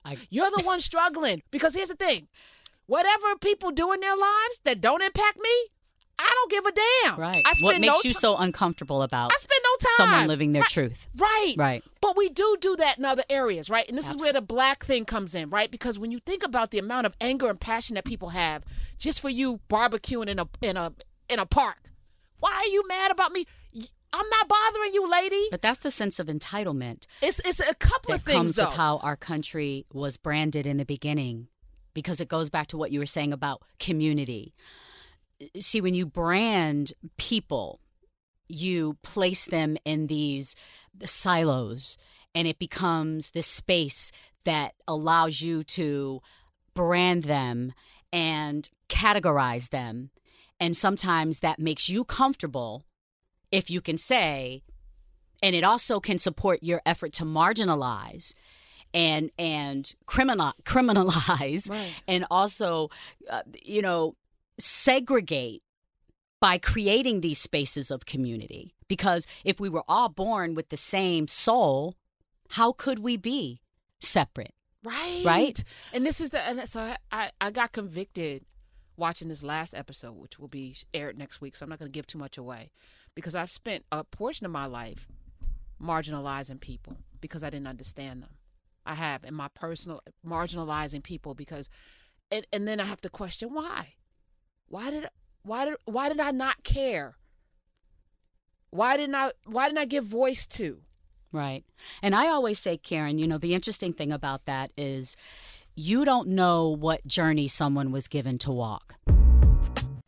I, 0.06 0.18
You're 0.30 0.52
the 0.52 0.64
one 0.64 0.80
struggling 0.80 1.42
because 1.52 1.74
here's 1.76 1.90
the 1.90 1.96
thing: 1.96 2.28
whatever 2.86 3.36
people 3.40 3.72
do 3.72 3.92
in 3.94 4.00
their 4.00 4.16
lives 4.18 4.60
that 4.66 4.82
don't 4.82 5.02
impact 5.02 5.38
me, 5.40 5.50
I 6.18 6.30
don't 6.34 6.52
give 6.52 6.66
a 6.66 6.72
damn. 6.72 7.18
right. 7.20 7.42
I 7.46 7.54
What 7.62 7.80
makes 7.80 8.04
no 8.04 8.10
you 8.10 8.14
ti- 8.14 8.20
so 8.20 8.36
uncomfortable 8.36 9.02
about 9.02 9.32
I 9.34 9.38
spend 9.38 9.62
no 9.64 9.78
time. 9.78 9.90
someone 9.98 10.28
living 10.28 10.52
their 10.52 10.62
Right. 10.64 10.70
truth? 10.70 11.08
Right. 11.16 11.56
Right. 11.58 11.84
But 12.02 12.18
we 12.18 12.28
do 12.30 12.58
do 12.60 12.76
that 12.78 12.98
in 12.98 13.06
other 13.06 13.24
areas, 13.30 13.70
right? 13.70 13.88
And 13.88 13.98
this 13.98 14.10
is 14.10 14.18
where 14.18 14.34
the 14.34 14.42
black 14.42 14.84
thing 14.86 15.06
comes 15.06 15.34
in, 15.36 15.50
right? 15.50 15.72
Because 15.72 15.98
when 15.98 16.12
you 16.12 16.20
think 16.20 16.44
about 16.44 16.72
the 16.72 16.80
amount 16.80 17.06
of 17.06 17.16
anger 17.22 17.50
and 17.50 17.60
passion 17.60 17.96
that 17.96 18.04
people 18.06 18.30
have 18.30 18.64
just 18.98 19.22
for 19.22 19.30
you 19.30 19.60
barbecuing 19.70 20.28
in 20.28 20.40
a 20.40 20.48
in 20.62 20.76
a 20.76 20.92
in 21.30 21.40
a 21.40 21.46
park, 21.46 21.92
why 22.40 22.52
are 22.52 22.68
you 22.72 22.86
mad 22.88 23.12
about 23.12 23.32
me? 23.32 23.46
I'm 24.12 24.30
not 24.30 24.48
bothering 24.48 24.94
you, 24.94 25.10
lady. 25.10 25.48
But 25.52 25.62
that's 25.62 25.80
the 25.80 25.92
sense 25.92 26.20
of 26.20 26.28
entitlement 26.28 27.06
It's 27.22 27.40
it's 27.46 27.60
a 27.60 27.76
couple 27.76 28.14
of 28.14 28.22
things 28.24 28.26
That 28.26 28.34
comes 28.38 28.56
though. 28.56 28.66
with 28.66 28.76
how 28.76 28.98
our 28.98 29.16
country 29.16 29.86
was 29.94 30.18
branded 30.18 30.66
in 30.66 30.78
the 30.78 30.86
beginning 30.86 31.48
because 31.94 32.20
it 32.20 32.28
goes 32.28 32.50
back 32.50 32.68
to 32.68 32.78
what 32.78 32.92
you 32.92 33.00
were 33.00 33.06
saying 33.06 33.34
about 33.34 33.62
community. 33.80 34.54
See, 35.60 35.82
when 35.82 35.94
you 35.94 36.06
brand 36.06 36.94
people, 37.18 37.80
you 38.48 38.98
place 39.04 39.46
them 39.46 39.78
in 39.86 40.08
these 40.08 40.56
silos 41.06 41.98
and 42.36 42.48
it 42.48 42.60
becomes 42.60 43.32
this 43.32 43.48
space 43.48 44.12
that 44.46 44.74
allows 44.88 45.42
you 45.42 45.64
to 45.64 46.22
brand 46.74 47.24
them 47.24 47.74
and 48.12 48.70
categorize 48.88 49.70
them. 49.70 50.10
And 50.60 50.76
sometimes 50.76 51.40
that 51.40 51.60
makes 51.60 51.90
you 51.90 52.04
comfortable 52.04 52.86
if 53.52 53.70
you 53.70 53.82
can 53.82 53.98
say, 53.98 54.64
and 55.42 55.56
it 55.56 55.64
also 55.64 56.00
can 56.00 56.18
support 56.18 56.62
your 56.64 56.82
effort 56.86 57.14
to 57.14 57.26
marginalize 57.26 58.34
and 58.94 59.30
and 59.38 59.94
criminal 60.06 60.54
criminalize 60.64 61.70
Right. 61.70 61.94
and 62.08 62.26
also 62.32 62.90
uh, 63.30 63.42
you 63.64 63.82
know 63.82 64.16
segregate 64.60 65.64
by 66.42 66.58
creating 66.58 67.22
these 67.22 67.40
spaces 67.40 67.92
of 67.92 68.06
community 68.06 68.74
because 68.88 69.28
if 69.44 69.60
we 69.60 69.70
were 69.70 69.84
all 69.88 70.10
born 70.10 70.56
with 70.56 70.70
the 70.70 70.78
same 70.78 71.28
soul 71.28 71.96
how 72.52 72.72
could 72.72 73.00
we 73.00 73.18
be 73.18 73.62
separate 74.00 74.54
Right. 74.82 75.24
Right? 75.26 75.64
And 75.92 76.06
this 76.06 76.22
is 76.22 76.30
the 76.30 76.40
and 76.42 76.68
so 76.68 76.80
I, 76.80 76.98
I 77.12 77.32
I 77.42 77.52
got 77.52 77.74
convicted 77.74 78.46
watching 79.00 79.30
this 79.30 79.42
last 79.42 79.74
episode, 79.74 80.18
which 80.18 80.38
will 80.38 80.48
be 80.48 80.76
aired 80.94 81.18
next 81.18 81.42
week. 81.42 81.56
So 81.56 81.64
I'm 81.64 81.70
not 81.70 81.80
going 81.80 81.92
to 81.92 81.98
give 81.98 82.06
too 82.06 82.18
much 82.18 82.38
away 82.38 82.70
because 83.16 83.36
I've 83.36 83.52
spent 83.52 83.86
a 83.92 84.04
portion 84.04 84.46
of 84.46 84.52
my 84.52 84.66
life 84.66 85.08
marginalizing 85.82 86.60
people 86.60 86.98
because 87.22 87.44
I 87.44 87.50
didn't 87.50 87.68
understand 87.68 88.22
them. 88.22 88.30
I 88.86 88.96
have 88.96 89.24
in 89.24 89.34
my 89.34 89.48
personal 89.54 90.02
marginalizing 90.26 91.04
people 91.04 91.34
because, 91.34 91.70
and 92.32 92.46
and 92.52 92.68
then 92.68 92.80
I 92.80 92.86
have 92.86 93.02
to 93.02 93.10
question 93.10 93.54
why. 93.54 93.94
Why 94.68 94.92
did 94.92 95.08
why 95.44 95.66
did 95.66 95.76
why 95.86 96.10
did 96.10 96.20
I 96.20 96.32
not 96.32 96.64
care? 96.64 97.16
Why 98.72 98.98
didn't 98.98 99.16
I 99.16 99.32
why 99.46 99.68
didn't 99.68 99.80
I 99.80 99.86
give 99.86 100.06
voice 100.06 100.46
to? 100.48 100.82
Right. 101.32 101.64
And 102.02 102.16
I 102.16 102.28
always 102.28 102.58
say, 102.58 102.78
Karen, 102.78 103.20
you 103.20 103.28
know, 103.28 103.38
the 103.38 103.54
interesting 103.54 103.94
thing 103.94 104.12
about 104.12 104.46
that 104.46 104.72
is 104.76 105.16
you 105.80 106.04
don't 106.04 106.28
know 106.28 106.68
what 106.68 107.08
journey 107.08 107.48
someone 107.48 107.90
was 107.90 108.10
given 108.10 108.38
to 108.38 108.52
walk. 108.52 108.96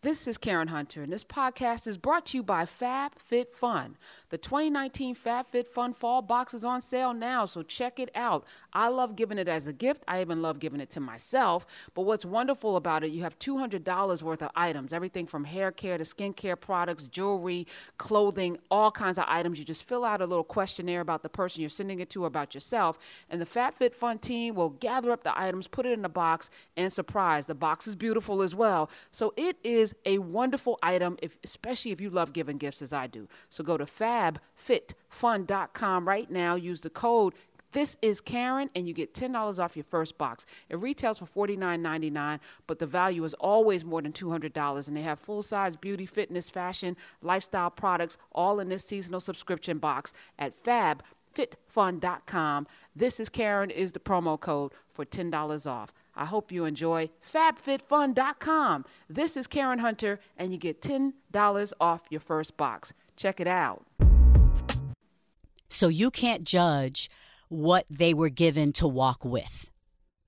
This 0.04 0.28
is 0.28 0.40
Karen 0.40 0.70
Hunter, 0.70 1.04
and 1.04 1.14
this 1.14 1.24
podcast 1.24 1.86
is 1.86 1.96
brought 1.96 2.26
to 2.28 2.38
you 2.38 2.42
by 2.42 2.66
Fab 2.66 3.20
Fit 3.20 3.54
Fun. 3.54 3.98
The 4.30 4.38
2019 4.40 5.14
Fab 5.14 5.46
Fit 5.52 5.70
Fun 5.70 5.94
fall 5.94 6.24
box 6.24 6.56
is 6.56 6.64
on 6.64 6.82
sale 6.82 7.14
now, 7.14 7.46
so 7.46 7.62
check 7.62 8.00
it 8.00 8.10
out. 8.16 8.44
I 8.74 8.88
love 8.88 9.16
giving 9.16 9.38
it 9.38 9.48
as 9.48 9.68
a 9.68 9.74
gift. 9.74 10.04
I 10.08 10.22
even 10.22 10.42
love 10.42 10.58
giving 10.58 10.80
it 10.80 10.90
to 10.92 11.00
myself. 11.00 11.68
But 11.94 12.02
what's 12.02 12.26
wonderful 12.26 12.78
about 12.78 13.04
it, 13.04 13.12
you 13.12 13.22
have 13.22 13.38
$200 13.38 14.24
worth 14.24 14.42
of 14.42 14.50
items 14.56 14.92
everything 14.92 15.28
from 15.28 15.44
hair 15.44 15.72
care 15.72 16.00
to 16.00 16.04
skincare 16.04 16.60
products, 16.60 17.04
jewelry, 17.04 17.68
clothing, 18.00 18.58
all 18.72 18.90
kinds 18.90 19.20
of 19.20 19.26
items. 19.28 19.60
You 19.60 19.66
just 19.66 19.84
fill 19.84 20.04
out 20.04 20.20
a 20.20 20.26
little 20.26 20.44
questionnaire 20.44 21.02
about 21.02 21.22
the 21.22 21.30
person 21.30 21.62
you're 21.62 21.70
sending 21.70 22.00
it 22.00 22.10
to, 22.10 22.26
about 22.26 22.56
yourself, 22.56 22.98
and 23.30 23.40
the 23.40 23.46
Fab 23.46 23.76
Fit 23.76 23.94
Fun 23.94 24.18
team 24.18 24.56
will 24.56 24.70
gather 24.70 25.12
up 25.12 25.24
the 25.24 25.40
items, 25.40 25.68
put 25.68 25.86
it 25.86 25.92
in 25.92 26.04
a 26.04 26.10
box, 26.10 26.50
and 26.76 26.92
surprise. 26.92 27.46
The 27.46 27.54
box 27.54 27.86
is 27.86 27.96
beautiful 27.96 28.42
as 28.42 28.56
well. 28.56 28.90
So 29.12 29.36
it 29.38 29.58
a 30.06 30.20
wonderful 30.20 30.80
item, 30.82 31.18
if, 31.22 31.38
especially 31.44 31.92
if 31.92 32.00
you 32.02 32.10
love 32.10 32.34
giving 32.34 32.58
gifts 32.58 32.82
as 32.82 32.92
I 32.94 33.08
do. 33.08 33.28
So 33.50 33.64
go 33.64 33.78
to 33.78 33.86
fabfitfun.com 33.86 36.08
right 36.08 36.32
now. 36.32 36.56
Use 36.56 36.82
the 36.82 36.90
code 36.90 37.36
this 37.74 37.98
is 38.02 38.20
Karen, 38.20 38.70
and 38.76 38.86
you 38.88 38.94
get 38.94 39.14
$10 39.14 39.60
off 39.60 39.78
your 39.78 39.86
first 39.86 40.18
box. 40.18 40.46
It 40.70 40.80
retails 40.80 41.20
for 41.20 41.48
$49.99, 41.48 42.40
but 42.68 42.80
the 42.80 42.86
value 42.86 43.24
is 43.24 43.34
always 43.36 43.86
more 43.86 44.02
than 44.02 44.12
$200. 44.12 44.88
And 44.88 44.98
they 44.98 45.04
have 45.04 45.20
full 45.20 45.44
size 45.44 45.78
beauty, 45.78 46.06
fitness, 46.06 46.50
fashion, 46.50 46.98
lifestyle 47.22 47.70
products, 47.70 48.18
all 48.34 48.60
in 48.60 48.68
this 48.70 48.84
seasonal 48.84 49.22
subscription 49.22 49.78
box 49.78 50.14
at 50.38 50.62
fabfitfun.com. 50.64 52.68
This 52.96 53.20
is 53.20 53.30
Karen, 53.30 53.70
is 53.70 53.92
the 53.94 54.00
promo 54.00 54.40
code 54.40 54.72
for 54.94 55.06
$10 55.06 55.70
off. 55.70 55.94
I 56.16 56.26
hope 56.26 56.52
you 56.52 56.66
enjoy 56.66 57.10
fabfitfun.com. 57.26 58.86
This 59.10 59.38
is 59.38 59.48
Karen 59.48 59.80
Hunter, 59.80 60.20
and 60.38 60.52
you 60.52 60.58
get 60.58 60.82
$10 60.82 61.74
off 61.80 62.02
your 62.10 62.20
first 62.20 62.58
box. 62.58 62.94
Check 63.16 63.40
it 63.40 63.48
out. 63.48 63.86
So 65.70 65.88
you 65.88 66.12
can't 66.12 66.44
judge 66.44 67.10
what 67.48 67.86
they 67.90 68.14
were 68.14 68.30
given 68.30 68.74
to 68.74 68.88
walk 68.88 69.24
with. 69.24 69.70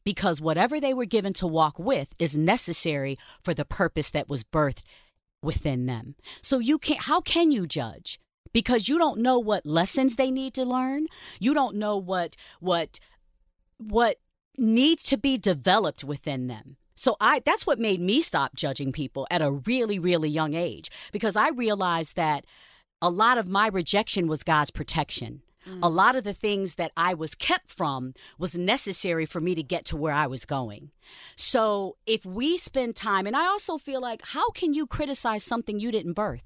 Because 0.05 0.41
whatever 0.41 0.79
they 0.79 0.93
were 0.93 1.05
given 1.05 1.31
to 1.33 1.47
walk 1.47 1.79
with 1.79 2.09
is 2.19 2.37
necessary 2.37 3.17
for 3.41 3.53
the 3.53 3.63
purpose 3.65 4.09
that 4.11 4.27
was 4.27 4.43
birthed 4.43 4.83
within 5.41 5.85
them. 5.85 6.15
So 6.41 6.59
you 6.59 6.77
can't, 6.77 7.03
how 7.03 7.21
can 7.21 7.51
you 7.51 7.65
judge? 7.65 8.19
Because 8.51 8.89
you 8.89 8.97
don't 8.97 9.19
know 9.19 9.39
what 9.39 9.65
lessons 9.65 10.15
they 10.15 10.29
need 10.29 10.53
to 10.55 10.65
learn. 10.65 11.07
You 11.39 11.53
don't 11.53 11.75
know 11.75 11.97
what, 11.97 12.35
what, 12.59 12.99
what 13.77 14.17
needs 14.57 15.03
to 15.03 15.17
be 15.17 15.37
developed 15.37 16.03
within 16.03 16.47
them. 16.47 16.77
So 16.95 17.17
I 17.19 17.41
that's 17.43 17.65
what 17.65 17.79
made 17.79 17.99
me 17.99 18.21
stop 18.21 18.55
judging 18.55 18.91
people 18.91 19.27
at 19.31 19.41
a 19.41 19.51
really 19.51 19.99
really 19.99 20.29
young 20.29 20.53
age 20.53 20.89
because 21.11 21.35
I 21.35 21.49
realized 21.49 22.15
that 22.15 22.45
a 23.01 23.09
lot 23.09 23.37
of 23.37 23.49
my 23.49 23.67
rejection 23.67 24.27
was 24.27 24.43
God's 24.43 24.71
protection. 24.71 25.41
Mm. 25.67 25.79
A 25.81 25.89
lot 25.89 26.15
of 26.15 26.23
the 26.23 26.33
things 26.33 26.75
that 26.75 26.91
I 26.95 27.13
was 27.13 27.35
kept 27.35 27.69
from 27.69 28.13
was 28.37 28.57
necessary 28.57 29.25
for 29.25 29.39
me 29.41 29.55
to 29.55 29.63
get 29.63 29.85
to 29.85 29.97
where 29.97 30.13
I 30.13 30.27
was 30.27 30.45
going. 30.45 30.91
So 31.35 31.97
if 32.05 32.25
we 32.25 32.57
spend 32.57 32.95
time 32.95 33.25
and 33.27 33.35
I 33.35 33.45
also 33.45 33.77
feel 33.77 34.01
like 34.01 34.21
how 34.23 34.49
can 34.51 34.73
you 34.73 34.85
criticize 34.85 35.43
something 35.43 35.79
you 35.79 35.91
didn't 35.91 36.13
birth? 36.13 36.43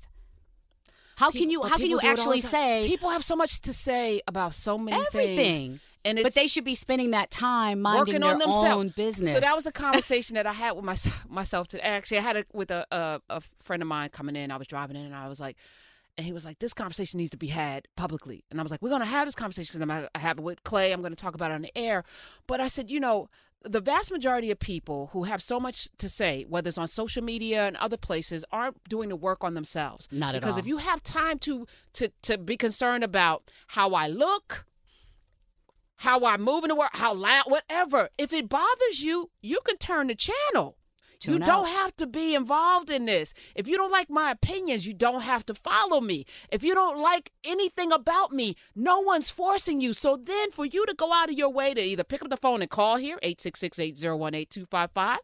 How 1.17 1.31
People- 1.31 1.41
can 1.41 1.49
you 1.49 1.63
how 1.63 1.77
can 1.77 1.89
you 1.89 1.97
people 1.97 1.99
do 1.99 2.05
it 2.05 2.09
all 2.09 2.15
the 2.15 2.21
actually 2.21 2.41
say 2.41 2.87
people 2.87 3.09
have 3.09 3.23
so 3.23 3.35
much 3.35 3.59
to 3.61 3.73
say 3.73 4.21
about 4.27 4.53
so 4.53 4.77
many 4.77 5.03
everything? 5.07 5.35
things, 5.37 5.81
and 6.05 6.17
it's 6.17 6.23
but 6.23 6.33
they 6.33 6.47
should 6.47 6.63
be 6.63 6.75
spending 6.75 7.11
that 7.11 7.31
time 7.31 7.81
minding 7.81 7.99
working 7.99 8.21
their 8.21 8.31
on 8.31 8.39
themselves. 8.39 8.67
own 8.67 8.89
business. 8.89 9.33
So 9.33 9.39
that 9.39 9.55
was 9.55 9.65
a 9.65 9.71
conversation 9.71 10.35
that 10.35 10.45
I 10.47 10.53
had 10.53 10.73
with 10.73 10.85
my, 10.85 10.95
myself 11.29 11.67
today. 11.67 11.83
Actually, 11.83 12.19
I 12.19 12.21
had 12.21 12.35
it 12.35 12.47
with 12.53 12.71
a, 12.71 12.85
a 12.91 13.21
a 13.29 13.41
friend 13.61 13.81
of 13.81 13.87
mine 13.87 14.09
coming 14.09 14.35
in. 14.35 14.51
I 14.51 14.57
was 14.57 14.67
driving 14.67 14.95
in, 14.95 15.05
and 15.05 15.15
I 15.15 15.27
was 15.27 15.39
like. 15.39 15.57
And 16.19 16.25
he 16.25 16.33
was 16.33 16.45
like, 16.45 16.57
"This 16.57 16.73
conversation 16.73 17.19
needs 17.19 17.29
to 17.29 17.37
be 17.37 17.49
had 17.49 17.87
publicly." 17.95 18.43
And 18.49 18.59
I 18.59 18.63
was 18.63 18.71
like, 18.71 18.81
"We're 18.81 18.89
going 18.89 19.01
to 19.01 19.05
have 19.05 19.27
this 19.27 19.35
conversation 19.35 19.67
because 19.77 19.81
I'm 19.83 19.87
gonna 19.87 20.09
have 20.15 20.39
it 20.39 20.43
with 20.43 20.63
Clay. 20.63 20.91
I'm 20.91 21.01
going 21.01 21.13
to 21.13 21.15
talk 21.15 21.35
about 21.35 21.51
it 21.51 21.53
on 21.53 21.61
the 21.61 21.77
air." 21.77 22.03
But 22.47 22.59
I 22.59 22.69
said, 22.69 22.89
you 22.89 22.99
know, 22.99 23.29
the 23.63 23.79
vast 23.81 24.11
majority 24.11 24.51
of 24.51 24.59
people 24.59 25.09
who 25.13 25.23
have 25.23 25.41
so 25.41 25.59
much 25.59 25.89
to 25.97 26.09
say, 26.09 26.45
whether 26.47 26.69
it's 26.69 26.77
on 26.77 26.87
social 26.87 27.23
media 27.23 27.67
and 27.67 27.75
other 27.77 27.97
places, 27.97 28.45
aren't 28.51 28.83
doing 28.87 29.09
the 29.09 29.15
work 29.15 29.43
on 29.43 29.53
themselves. 29.53 30.07
Not 30.11 30.35
at 30.35 30.41
because 30.41 30.53
all. 30.53 30.59
if 30.59 30.67
you 30.67 30.77
have 30.77 31.03
time 31.03 31.39
to 31.39 31.67
to 31.93 32.09
to 32.23 32.37
be 32.37 32.57
concerned 32.57 33.03
about 33.03 33.43
how 33.67 33.91
I 33.91 34.07
look, 34.07 34.65
how 35.97 36.23
I 36.25 36.37
move 36.37 36.63
in 36.63 36.69
the 36.69 36.75
world, 36.75 36.91
how 36.93 37.13
loud, 37.13 37.45
whatever. 37.47 38.09
If 38.17 38.31
it 38.33 38.49
bothers 38.49 39.01
you, 39.01 39.31
you 39.41 39.59
can 39.65 39.77
turn 39.77 40.07
the 40.07 40.15
channel. 40.15 40.77
you 41.13 41.17
Tune 41.19 41.41
don't 41.41 41.67
have 41.67 41.95
to 41.95 42.05
be 42.05 42.35
involved 42.35 42.91
in 42.91 43.05
this. 43.05 43.33
If 43.55 43.67
you 43.67 43.77
don't 43.77 43.91
like 43.91 44.09
my 44.09 44.29
opinions, 44.31 44.85
you 44.85 44.93
don't 44.93 45.21
have 45.21 45.45
to 45.47 45.55
follow 45.55 45.99
me. 45.99 46.25
If 46.51 46.63
you 46.63 46.75
don't 46.75 46.99
like 46.99 47.31
anything 47.43 47.91
about 47.91 48.31
me, 48.31 48.55
no 48.75 48.99
one's 48.99 49.31
forcing 49.31 49.81
you. 49.81 49.93
So 49.93 50.15
then 50.15 50.51
for 50.51 50.65
you 50.65 50.85
to 50.85 50.93
go 50.93 51.11
out 51.11 51.29
of 51.29 51.35
your 51.35 51.49
way 51.49 51.73
to 51.73 51.81
either 51.81 52.03
pick 52.03 52.21
up 52.21 52.29
the 52.29 52.37
phone 52.37 52.61
and 52.61 52.69
call 52.69 52.97
here, 52.97 53.17
866-801-8255, 53.23 55.17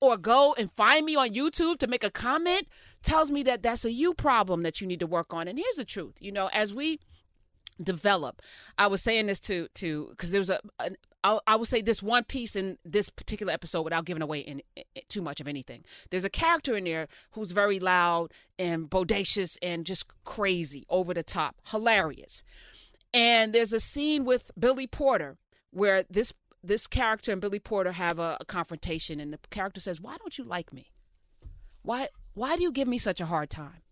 or 0.00 0.16
go 0.16 0.54
and 0.58 0.72
find 0.72 1.06
me 1.06 1.16
on 1.16 1.30
YouTube 1.30 1.78
to 1.78 1.86
make 1.86 2.04
a 2.04 2.10
comment 2.10 2.68
tells 3.02 3.30
me 3.30 3.42
that 3.44 3.62
that's 3.62 3.84
a 3.84 3.92
you 3.92 4.14
problem 4.14 4.62
that 4.62 4.80
you 4.80 4.86
need 4.86 5.00
to 5.00 5.06
work 5.06 5.32
on. 5.32 5.46
And 5.48 5.58
here's 5.58 5.76
the 5.76 5.84
truth, 5.84 6.16
you 6.20 6.32
know, 6.32 6.48
as 6.52 6.74
we 6.74 7.00
develop. 7.82 8.42
I 8.76 8.86
was 8.86 9.02
saying 9.02 9.26
this 9.26 9.40
to 9.40 9.68
to 9.74 10.08
because 10.10 10.30
there 10.30 10.40
was 10.40 10.50
a 10.50 10.60
an, 10.78 10.96
I, 11.24 11.38
I 11.46 11.56
would 11.56 11.68
say 11.68 11.82
this 11.82 12.02
one 12.02 12.24
piece 12.24 12.54
in 12.56 12.78
this 12.84 13.10
particular 13.10 13.52
episode 13.52 13.82
without 13.82 14.04
giving 14.04 14.22
away 14.22 14.40
in, 14.40 14.62
in- 14.76 14.84
too 15.08 15.22
much 15.22 15.40
of 15.40 15.48
anything. 15.48 15.84
There's 16.10 16.24
a 16.24 16.30
character 16.30 16.76
in 16.76 16.84
there 16.84 17.08
who's 17.32 17.52
very 17.52 17.80
loud 17.80 18.32
and 18.58 18.88
bodacious 18.88 19.56
and 19.62 19.84
just 19.84 20.06
crazy, 20.24 20.84
over 20.88 21.12
the 21.12 21.22
top, 21.22 21.56
hilarious. 21.70 22.42
And 23.12 23.52
there's 23.52 23.72
a 23.72 23.80
scene 23.80 24.24
with 24.24 24.50
Billy 24.58 24.86
Porter 24.86 25.38
where 25.70 26.04
this 26.10 26.32
this 26.62 26.86
character 26.86 27.32
and 27.32 27.40
Billy 27.40 27.60
Porter 27.60 27.92
have 27.92 28.18
a, 28.18 28.36
a 28.40 28.44
confrontation, 28.44 29.20
and 29.20 29.32
the 29.32 29.38
character 29.50 29.80
says, 29.80 30.00
"Why 30.00 30.16
don't 30.18 30.38
you 30.38 30.44
like 30.44 30.72
me? 30.72 30.90
Why 31.82 32.08
why 32.34 32.56
do 32.56 32.62
you 32.62 32.72
give 32.72 32.88
me 32.88 32.98
such 32.98 33.20
a 33.20 33.26
hard 33.26 33.50
time?" 33.50 33.82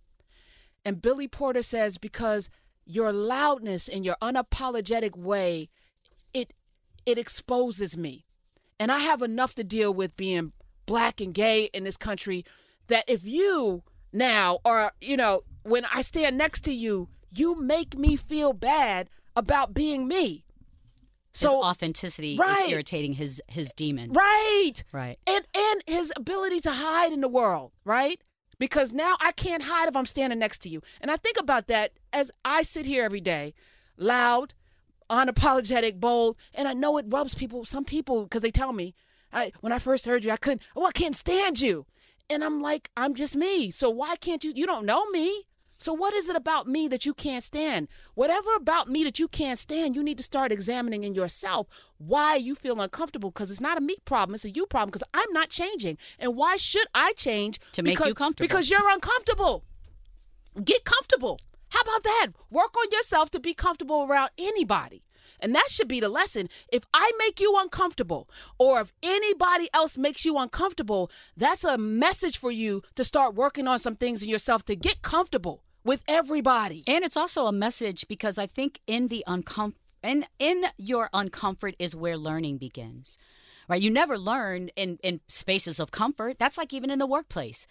And 0.87 1.03
Billy 1.03 1.27
Porter 1.27 1.65
says, 1.65 1.99
because 1.99 2.49
your 2.87 3.13
loudness 3.13 3.89
and 3.89 4.05
your 4.05 4.17
unapologetic 4.23 5.17
way, 5.17 5.69
it 6.33 6.53
it 7.05 7.19
exposes 7.19 7.97
me. 7.97 8.25
And 8.79 8.91
I 8.93 8.99
have 9.01 9.23
enough 9.23 9.55
to 9.55 9.65
deal 9.65 9.93
with 9.93 10.17
being 10.17 10.53
black 10.87 11.21
and 11.21 11.35
gay 11.35 11.65
in 11.75 11.85
this 11.85 11.97
country 11.97 12.45
that 12.89 13.05
if 13.09 13.25
you 13.25 13.83
now 14.13 14.59
are 14.65 14.93
you 15.01 15.17
know, 15.17 15.43
when 15.65 15.85
I 15.93 16.03
stand 16.03 16.39
next 16.39 16.61
to 16.63 16.73
you, 16.73 17.09
you 17.35 17.55
make 17.61 17.99
me 17.99 18.17
feel 18.17 18.53
bad 18.53 19.09
about 19.35 19.75
being 19.75 20.07
me. 20.09 20.45
his 21.33 21.41
So 21.41 21.63
authenticity 21.63 22.37
Right. 22.39 22.65
is 22.67 22.71
irritating 22.71 23.15
his 23.15 23.43
his 23.49 23.73
demon 23.73 24.13
right. 24.13 24.75
Right. 24.93 25.19
and 25.27 25.45
and 25.55 25.83
his 25.87 26.13
ability 26.17 26.61
to 26.61 26.71
hide 26.73 27.13
in 27.13 27.21
the 27.21 27.29
world, 27.29 27.73
right? 27.85 28.21
Because 28.59 28.93
now 28.93 29.17
I 29.21 29.33
can't 29.33 29.65
hide 29.65 29.89
if 29.89 29.97
I'm 29.97 30.07
standing 30.07 30.39
next 30.39 30.59
to 30.63 30.69
you. 30.69 30.83
And 31.01 31.11
I 31.11 31.17
think 31.17 31.39
about 31.39 31.67
that 31.67 31.93
as 32.13 32.31
I 32.45 32.63
sit 32.63 32.87
here 32.87 33.05
every 33.05 33.21
day, 33.21 33.55
loud, 33.97 34.55
unapologetic, 35.11 36.01
bold, 36.01 36.37
and 36.55 36.67
I 36.67 36.73
know 36.73 36.97
it 36.99 37.07
rubs 37.09 37.35
people, 37.35 37.65
some 37.65 37.85
people, 37.85 38.25
because 38.25 38.43
they 38.43 38.51
tell 38.51 38.73
me, 38.73 38.95
I, 39.33 39.53
when 39.61 39.73
I 39.73 39.79
first 39.79 40.07
heard 40.07 40.25
you, 40.25 40.31
I 40.31 40.37
couldn't, 40.37 40.63
oh, 40.75 40.87
I 40.87 40.93
can't 40.93 41.17
stand 41.17 41.61
you. 41.61 41.87
And 42.31 42.43
I'm 42.43 42.61
like, 42.61 42.91
I'm 42.97 43.15
just 43.15 43.37
me. 43.37 43.71
So 43.71 43.91
why 43.91 44.17
can't 44.17 44.43
you? 44.43 44.53
You 44.55 44.67
don't 44.67 44.87
know 44.87 45.09
me. 45.11 45.45
So 45.79 45.93
what 45.93 46.15
is 46.15 46.29
it 46.29 46.37
about 46.37 46.67
me 46.67 46.89
that 46.89 47.05
you 47.05 47.13
can't 47.15 47.45
stand? 47.45 47.89
Whatever 48.15 48.55
about 48.55 48.89
me 48.89 49.05
that 49.05 49.19
you 49.19 49.29
can't 49.29 49.59
stand, 49.59 49.95
you 49.95 50.03
need 50.03 50.17
to 50.19 50.25
start 50.25 50.53
examining 50.53 51.05
in 51.05 51.15
yourself 51.15 51.67
why 51.99 52.37
you 52.37 52.55
feel 52.55 52.81
uncomfortable 52.81 53.31
because 53.31 53.51
it's 53.51 53.61
not 53.61 53.79
a 53.79 53.81
me 53.81 53.97
problem, 54.05 54.35
it's 54.35 54.45
a 54.45 54.51
you 54.51 54.67
problem 54.67 54.91
because 54.91 55.07
I'm 55.13 55.33
not 55.33 55.51
changing. 55.51 55.99
And 56.19 56.37
why 56.37 56.57
should 56.57 56.87
I 56.95 57.13
change 57.13 57.59
To 57.73 57.83
make 57.83 57.99
you 57.99 58.15
comfortable. 58.15 58.49
Because 58.49 58.71
you're 58.71 58.91
uncomfortable. 58.91 59.65
Get 60.65 60.85
comfortable. 60.85 61.41
How 61.71 61.81
about 61.81 62.05
that? 62.05 62.29
Work 62.51 62.77
on 62.79 62.91
yourself 62.91 63.31
to 63.31 63.41
be 63.41 63.53
comfortable 63.53 64.05
around 64.05 64.31
anybody. 64.39 65.03
And 65.41 65.55
that 65.55 65.69
should 65.69 65.89
be 65.89 66.01
the 66.01 66.09
lesson. 66.09 66.49
If 66.73 66.85
I 66.95 67.13
make 67.19 67.41
you 67.41 67.55
uncomfortable, 67.59 68.31
or 68.59 68.81
if 68.81 68.93
anybody 69.03 69.69
else 69.75 69.99
makes 69.99 70.25
you 70.25 70.39
uncomfortable, 70.39 71.11
that's 71.37 71.65
a 71.65 71.77
message 71.77 72.39
for 72.39 72.51
you 72.51 72.83
to 72.95 73.05
start 73.05 73.35
working 73.35 73.67
on 73.69 73.79
some 73.79 73.97
things 73.97 74.23
in 74.23 74.29
yourself 74.29 74.65
to 74.67 74.77
get 74.77 75.03
comfortable 75.03 75.63
with 75.87 76.03
everybody. 76.09 76.83
And 76.87 77.05
it's 77.05 77.17
also 77.17 77.47
a 77.47 77.53
message 77.53 78.07
because 78.09 78.39
I 78.39 78.47
think 78.47 78.81
in 78.87 79.09
the 79.09 79.25
uncom- 79.27 79.75
in 80.03 80.27
in 80.39 80.67
your 80.77 81.09
uncomfort 81.15 81.75
is 81.79 81.95
where 81.95 82.19
learning 82.19 82.59
begins. 82.59 83.17
Right? 83.69 83.81
You 83.81 83.91
never 83.91 84.19
learn 84.19 84.69
in 84.77 84.99
in 85.03 85.21
spaces 85.29 85.81
of 85.81 85.93
comfort. 85.93 86.39
That's 86.39 86.59
like 86.59 86.75
even 86.75 86.91
in 86.91 86.99
the 86.99 87.07
workplace. 87.07 87.67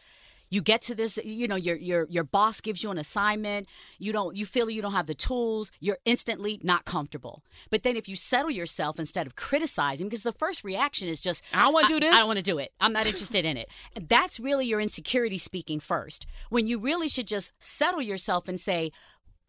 You 0.56 0.62
get 0.62 0.82
to 0.84 0.96
this, 0.96 1.18
you 1.18 1.50
know, 1.50 1.58
your 1.58 1.76
your 1.76 2.08
your 2.10 2.24
boss 2.24 2.62
gives 2.62 2.82
you 2.82 2.90
an 2.90 2.98
assignment, 2.98 3.68
you 4.00 4.14
don't 4.14 4.38
you 4.38 4.46
feel 4.46 4.70
you 4.70 4.82
don't 4.82 4.94
have 4.94 5.06
the 5.06 5.14
tools, 5.14 5.70
you're 5.82 5.98
instantly 6.06 6.62
not 6.64 6.86
comfortable. 6.86 7.44
But 7.70 7.84
then 7.84 7.98
if 7.98 8.08
you 8.08 8.16
settle 8.16 8.52
yourself 8.52 8.98
instead 8.98 9.28
of 9.28 9.36
criticizing 9.36 10.08
because 10.08 10.24
the 10.24 10.32
first 10.32 10.64
reaction 10.64 11.10
is 11.10 11.20
just 11.20 11.44
I 11.54 11.64
don't 11.64 11.74
want 11.74 11.88
to 11.88 11.94
do 11.96 12.00
this. 12.00 12.14
I 12.16 12.20
don't 12.20 12.28
want 12.28 12.40
to 12.40 12.52
do 12.54 12.58
it. 12.58 12.72
I'm 12.80 12.94
not 12.94 13.06
interested 13.06 13.44
in 13.44 13.58
it. 13.58 13.68
And 13.98 14.08
that's 14.08 14.40
really 14.40 14.66
your 14.66 14.80
insecurity 14.80 15.38
speaking 15.38 15.82
first. 15.82 16.26
When 16.50 16.68
you 16.68 16.80
really 16.80 17.10
should 17.10 17.28
just 17.28 17.52
settle 17.60 18.02
yourself 18.02 18.48
and 18.48 18.58
say, 18.58 18.94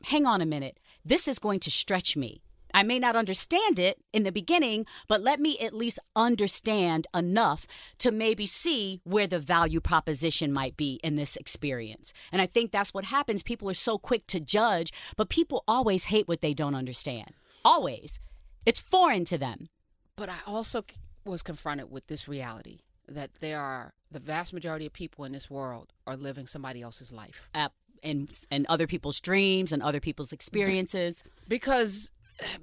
"Hang 0.03 0.27
on 0.27 0.41
a 0.41 0.47
minute. 0.47 0.81
This 1.05 1.29
is 1.29 1.39
going 1.39 1.61
to 1.61 1.71
stretch 1.71 2.17
me." 2.17 2.43
I 2.75 2.83
may 2.83 2.99
not 2.99 3.17
understand 3.17 3.79
it 3.79 3.99
in 4.13 4.23
the 4.23 4.33
beginning, 4.33 4.87
but 5.09 5.23
let 5.23 5.41
me 5.41 5.59
at 5.59 5.75
least 5.75 5.99
understand 6.15 7.07
enough 7.15 7.67
to 7.99 8.11
maybe 8.11 8.47
see 8.47 9.01
where 9.05 9.27
the 9.27 9.39
value 9.39 9.81
proposition 9.81 10.53
might 10.53 10.77
be 10.77 11.01
in 11.03 11.17
this 11.17 11.37
experience. 11.37 12.13
And 12.33 12.43
I 12.43 12.47
think 12.47 12.71
that's 12.71 12.93
what 12.93 13.07
happens. 13.07 13.43
People 13.43 13.71
are 13.71 13.75
so 13.75 13.99
quick 13.99 14.27
to 14.29 14.41
judge, 14.41 14.93
but 15.17 15.29
people 15.29 15.65
always 15.67 16.07
hate 16.07 16.29
what 16.29 16.43
they 16.43 16.55
don't 16.55 16.75
understand. 16.75 17.31
Always. 17.65 18.21
It's 18.65 18.81
foreign 18.81 19.25
to 19.27 19.39
them. 19.39 19.69
But 20.17 20.29
I 20.29 20.37
also 20.47 20.85
was 21.25 21.43
confronted 21.43 21.91
with 21.91 22.07
this 22.07 22.29
reality 22.29 22.81
that 23.09 23.31
there 23.41 23.61
are 23.61 23.95
the 24.11 24.21
vast 24.21 24.53
majority 24.53 24.87
of 24.87 24.93
people 24.93 25.25
in 25.25 25.33
this 25.33 25.51
world 25.51 25.93
are 26.07 26.17
living 26.17 26.47
somebody 26.47 26.83
else's 26.83 27.13
life. 27.13 27.49
Uh, 27.55 27.69
and, 28.03 28.29
and 28.51 28.67
other 28.67 28.87
people's 28.87 29.21
dreams 29.21 29.73
and 29.73 29.83
other 29.83 30.01
people's 30.01 30.33
experiences. 30.33 31.25
Because 31.49 32.11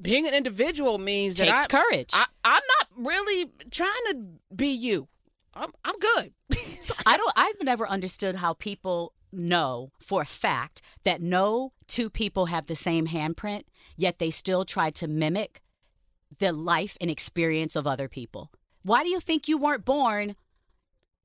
being 0.02 0.28
an 0.28 0.34
individual 0.34 0.98
means 0.98 1.38
Takes 1.38 1.52
that 1.68 1.74
I, 1.74 1.82
courage. 1.82 2.10
I, 2.14 2.26
I'm 2.44 2.62
not 2.80 2.88
really 2.96 3.52
trying 3.72 3.92
to 4.12 4.18
be 4.56 4.68
you. 4.68 5.08
I'm 5.54 5.72
I'm 5.86 5.96
good. 6.00 6.34
I 7.06 7.18
don't 7.18 7.34
I've 7.36 7.62
never 7.62 7.88
understood 7.88 8.38
how 8.38 8.54
people 8.54 9.14
know 9.32 9.92
for 10.00 10.22
a 10.22 10.26
fact 10.26 10.82
that 11.04 11.22
no 11.22 11.74
two 11.88 12.10
people 12.10 12.48
have 12.48 12.66
the 12.68 12.76
same 12.76 13.08
handprint, 13.08 13.64
yet 13.98 14.20
they 14.20 14.30
still 14.30 14.66
try 14.66 14.90
to 14.92 15.08
mimic 15.08 15.62
the 16.40 16.52
life 16.52 16.98
and 17.02 17.10
experience 17.12 17.76
of 17.76 17.86
other 17.86 18.08
people. 18.08 18.52
Why 18.84 19.04
do 19.04 19.10
you 19.10 19.20
think 19.20 19.48
you 19.48 19.58
weren't 19.58 19.86
born 19.86 20.36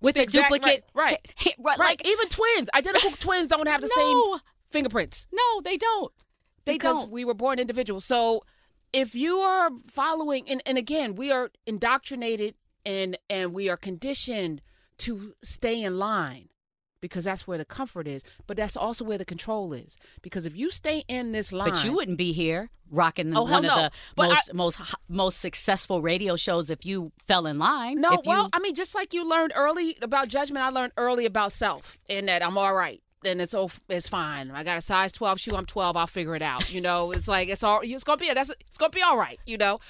with 0.00 0.16
a 0.16 0.22
Exact- 0.22 0.50
duplicate? 0.52 0.84
right, 0.94 1.18
right, 1.46 1.54
right. 1.58 1.78
Like, 1.78 2.06
Even 2.06 2.28
twins, 2.28 2.68
identical 2.74 3.12
twins 3.12 3.48
don't 3.48 3.66
have 3.68 3.80
the 3.80 3.90
no, 3.96 4.32
same 4.34 4.40
fingerprints. 4.70 5.26
no, 5.32 5.60
they 5.62 5.76
don't. 5.76 6.12
They 6.68 6.74
because 6.74 7.00
don't. 7.00 7.10
we 7.10 7.24
were 7.24 7.34
born 7.34 7.58
individuals. 7.58 8.04
So 8.04 8.44
if 8.92 9.14
you 9.14 9.38
are 9.38 9.70
following 9.86 10.48
and, 10.48 10.62
and 10.64 10.78
again, 10.78 11.14
we 11.14 11.32
are 11.32 11.50
indoctrinated 11.66 12.54
and 12.86 13.18
and 13.28 13.52
we 13.52 13.68
are 13.68 13.76
conditioned 13.76 14.62
to 14.98 15.34
stay 15.42 15.82
in 15.82 15.98
line 15.98 16.48
because 17.00 17.24
that's 17.24 17.46
where 17.46 17.58
the 17.58 17.64
comfort 17.64 18.08
is, 18.08 18.22
but 18.46 18.56
that's 18.56 18.76
also 18.76 19.04
where 19.04 19.18
the 19.18 19.24
control 19.24 19.72
is. 19.72 19.96
Because 20.22 20.46
if 20.46 20.56
you 20.56 20.70
stay 20.70 21.04
in 21.08 21.32
this 21.32 21.52
line 21.52 21.70
But 21.70 21.84
you 21.84 21.92
wouldn't 21.92 22.18
be 22.18 22.32
here 22.32 22.70
rocking 22.90 23.36
Oh, 23.36 23.42
one 23.44 23.64
of 23.64 23.70
the 23.70 23.90
But 24.16 24.28
most 24.28 24.54
most 24.54 24.94
most 25.08 25.40
successful 25.40 26.02
radio 26.02 26.36
shows 26.36 26.70
if 26.70 26.84
you 26.84 27.12
fell 27.24 27.46
in 27.46 27.58
line. 27.58 28.00
No, 28.00 28.10
if 28.14 28.26
you, 28.26 28.30
well, 28.30 28.50
I 28.52 28.58
mean, 28.58 28.74
just 28.74 28.94
like 28.94 29.14
you 29.14 29.28
learned 29.28 29.52
early 29.54 29.96
about 30.02 30.28
judgment, 30.28 30.64
I 30.64 30.70
learned 30.70 30.92
early 30.96 31.26
about 31.26 31.52
self, 31.52 31.98
and 32.08 32.28
that 32.28 32.44
I'm 32.44 32.56
all 32.58 32.74
right, 32.74 33.02
and 33.24 33.40
it's 33.40 33.54
all 33.54 33.70
it's 33.88 34.08
fine. 34.08 34.50
I 34.50 34.64
got 34.64 34.78
a 34.78 34.82
size 34.82 35.12
12 35.12 35.40
shoe. 35.40 35.56
I'm 35.56 35.66
12. 35.66 35.96
I'll 35.96 36.06
figure 36.06 36.34
it 36.34 36.42
out. 36.42 36.72
You 36.72 36.80
know, 36.80 37.12
it's 37.12 37.28
like 37.28 37.48
it's 37.48 37.62
all 37.62 37.80
it's 37.82 38.04
gonna 38.04 38.18
be. 38.18 38.32
That's 38.32 38.50
it's 38.50 38.78
gonna 38.78 38.90
be 38.90 39.02
all 39.02 39.18
right. 39.18 39.40
You 39.46 39.58
know, 39.58 39.80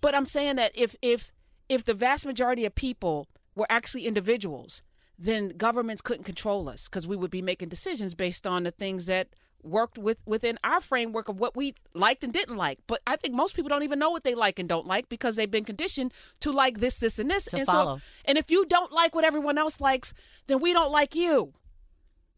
but 0.00 0.14
I'm 0.14 0.26
saying 0.26 0.56
that 0.56 0.72
if 0.74 0.96
if 1.02 1.32
if 1.68 1.84
the 1.84 1.94
vast 1.94 2.26
majority 2.26 2.64
of 2.64 2.74
people 2.74 3.28
were 3.54 3.66
actually 3.70 4.06
individuals, 4.06 4.82
then 5.18 5.48
governments 5.48 6.02
couldn't 6.02 6.24
control 6.24 6.68
us 6.68 6.88
because 6.88 7.06
we 7.06 7.16
would 7.16 7.30
be 7.30 7.42
making 7.42 7.68
decisions 7.68 8.14
based 8.14 8.46
on 8.46 8.64
the 8.64 8.70
things 8.70 9.06
that 9.06 9.28
worked 9.62 9.98
with 9.98 10.18
within 10.26 10.58
our 10.62 10.80
framework 10.80 11.28
of 11.28 11.40
what 11.40 11.56
we 11.56 11.74
liked 11.94 12.22
and 12.22 12.32
didn't 12.32 12.56
like. 12.56 12.78
But 12.86 13.00
I 13.06 13.16
think 13.16 13.34
most 13.34 13.56
people 13.56 13.68
don't 13.68 13.82
even 13.82 13.98
know 13.98 14.10
what 14.10 14.24
they 14.24 14.34
like 14.34 14.58
and 14.58 14.68
don't 14.68 14.86
like 14.86 15.08
because 15.08 15.36
they've 15.36 15.50
been 15.50 15.64
conditioned 15.64 16.12
to 16.40 16.52
like 16.52 16.80
this, 16.80 16.98
this, 16.98 17.18
and 17.18 17.30
this. 17.30 17.46
To 17.46 17.56
and 17.58 17.66
follow. 17.66 17.96
so 17.96 18.02
and 18.24 18.38
if 18.38 18.50
you 18.50 18.64
don't 18.66 18.92
like 18.92 19.14
what 19.14 19.24
everyone 19.24 19.58
else 19.58 19.80
likes, 19.80 20.12
then 20.46 20.60
we 20.60 20.72
don't 20.72 20.92
like 20.92 21.14
you. 21.14 21.52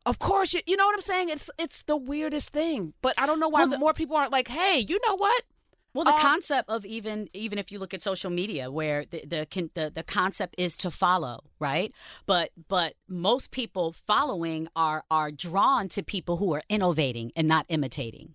Of 0.09 0.19
course, 0.19 0.55
you, 0.55 0.61
you 0.67 0.77
know 0.77 0.87
what 0.87 0.95
I'm 0.95 1.03
saying. 1.03 1.29
It's 1.29 1.51
it's 1.59 1.83
the 1.83 1.97
weirdest 1.97 2.49
thing, 2.51 2.95
but 3.03 3.15
I 3.19 3.27
don't 3.27 3.41
know 3.41 3.49
why 3.49 3.61
Well, 3.61 3.71
the- 3.71 3.79
more 3.79 3.95
people 3.95 4.17
aren't 4.17 4.33
like, 4.33 4.49
hey, 4.49 4.85
you 4.89 4.99
know 5.07 5.17
what? 5.17 5.43
Well, 5.95 6.05
the 6.05 6.15
Um, 6.15 6.21
concept 6.21 6.69
of 6.71 6.85
even 6.87 7.29
even 7.33 7.59
if 7.59 7.71
you 7.73 7.79
look 7.79 7.93
at 7.95 8.03
social 8.03 8.31
media, 8.31 8.71
where 8.71 9.05
the 9.13 9.21
the, 9.33 9.41
the 9.75 9.91
the 9.99 10.03
concept 10.03 10.55
is 10.59 10.77
to 10.79 10.91
follow, 10.91 11.37
right? 11.59 11.93
But 12.27 12.51
but 12.69 12.95
most 13.09 13.51
people 13.51 13.93
following 13.93 14.69
are 14.77 15.05
are 15.11 15.31
drawn 15.31 15.89
to 15.91 16.03
people 16.03 16.37
who 16.39 16.55
are 16.55 16.63
innovating 16.69 17.33
and 17.37 17.47
not 17.49 17.67
imitating. 17.69 18.35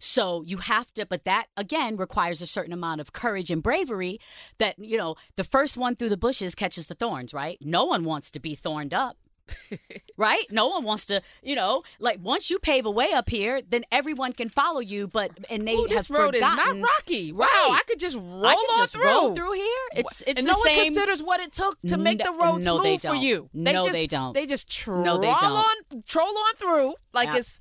So 0.00 0.42
you 0.42 0.58
have 0.58 0.92
to, 0.94 1.06
but 1.06 1.24
that 1.24 1.46
again 1.56 1.96
requires 1.96 2.40
a 2.42 2.46
certain 2.46 2.72
amount 2.72 3.00
of 3.00 3.12
courage 3.12 3.50
and 3.50 3.62
bravery. 3.62 4.18
That 4.58 4.74
you 4.78 4.96
know, 4.96 5.14
the 5.36 5.44
first 5.44 5.76
one 5.76 5.94
through 5.96 6.10
the 6.10 6.16
bushes 6.26 6.54
catches 6.54 6.86
the 6.86 6.94
thorns, 7.02 7.32
right? 7.34 7.58
No 7.60 7.84
one 7.84 8.02
wants 8.04 8.30
to 8.32 8.40
be 8.40 8.54
thorned 8.54 8.94
up. 8.94 9.16
right? 10.16 10.44
No 10.50 10.68
one 10.68 10.84
wants 10.84 11.06
to, 11.06 11.22
you 11.42 11.54
know, 11.54 11.82
like 11.98 12.18
once 12.22 12.50
you 12.50 12.58
pave 12.58 12.86
a 12.86 12.90
way 12.90 13.12
up 13.12 13.28
here, 13.28 13.60
then 13.68 13.84
everyone 13.92 14.32
can 14.32 14.48
follow 14.48 14.80
you. 14.80 15.06
But 15.06 15.32
and 15.50 15.66
they 15.66 15.74
Ooh, 15.74 15.86
this 15.88 16.10
road 16.10 16.34
forgotten, 16.34 16.76
is 16.76 16.80
not 16.80 16.88
rocky. 16.88 17.32
Wow, 17.32 17.44
Right. 17.44 17.78
I 17.80 17.80
could 17.86 17.98
just 18.00 18.16
roll 18.16 18.46
I 18.46 18.52
on 18.52 18.78
just 18.78 18.92
through. 18.92 19.04
roll 19.04 19.34
through 19.34 19.52
here. 19.52 19.66
It's 19.96 20.22
it's 20.26 20.38
and 20.40 20.46
no 20.46 20.54
same. 20.64 20.76
one 20.76 20.84
considers 20.86 21.22
what 21.22 21.40
it 21.40 21.52
took 21.52 21.80
to 21.82 21.96
make 21.98 22.18
the 22.22 22.32
road 22.32 22.64
no, 22.64 22.80
smooth 22.80 23.02
for 23.02 23.14
you. 23.14 23.48
No, 23.52 23.72
just, 23.72 23.92
they 23.92 24.06
don't. 24.06 24.32
They 24.34 24.46
just 24.46 24.70
troll 24.70 25.04
No, 25.04 25.18
they 25.18 25.26
don't. 25.26 25.44
on, 25.44 26.02
troll 26.06 26.28
on 26.36 26.54
through 26.56 26.94
like 27.12 27.28
Ab- 27.28 27.36
it's 27.36 27.60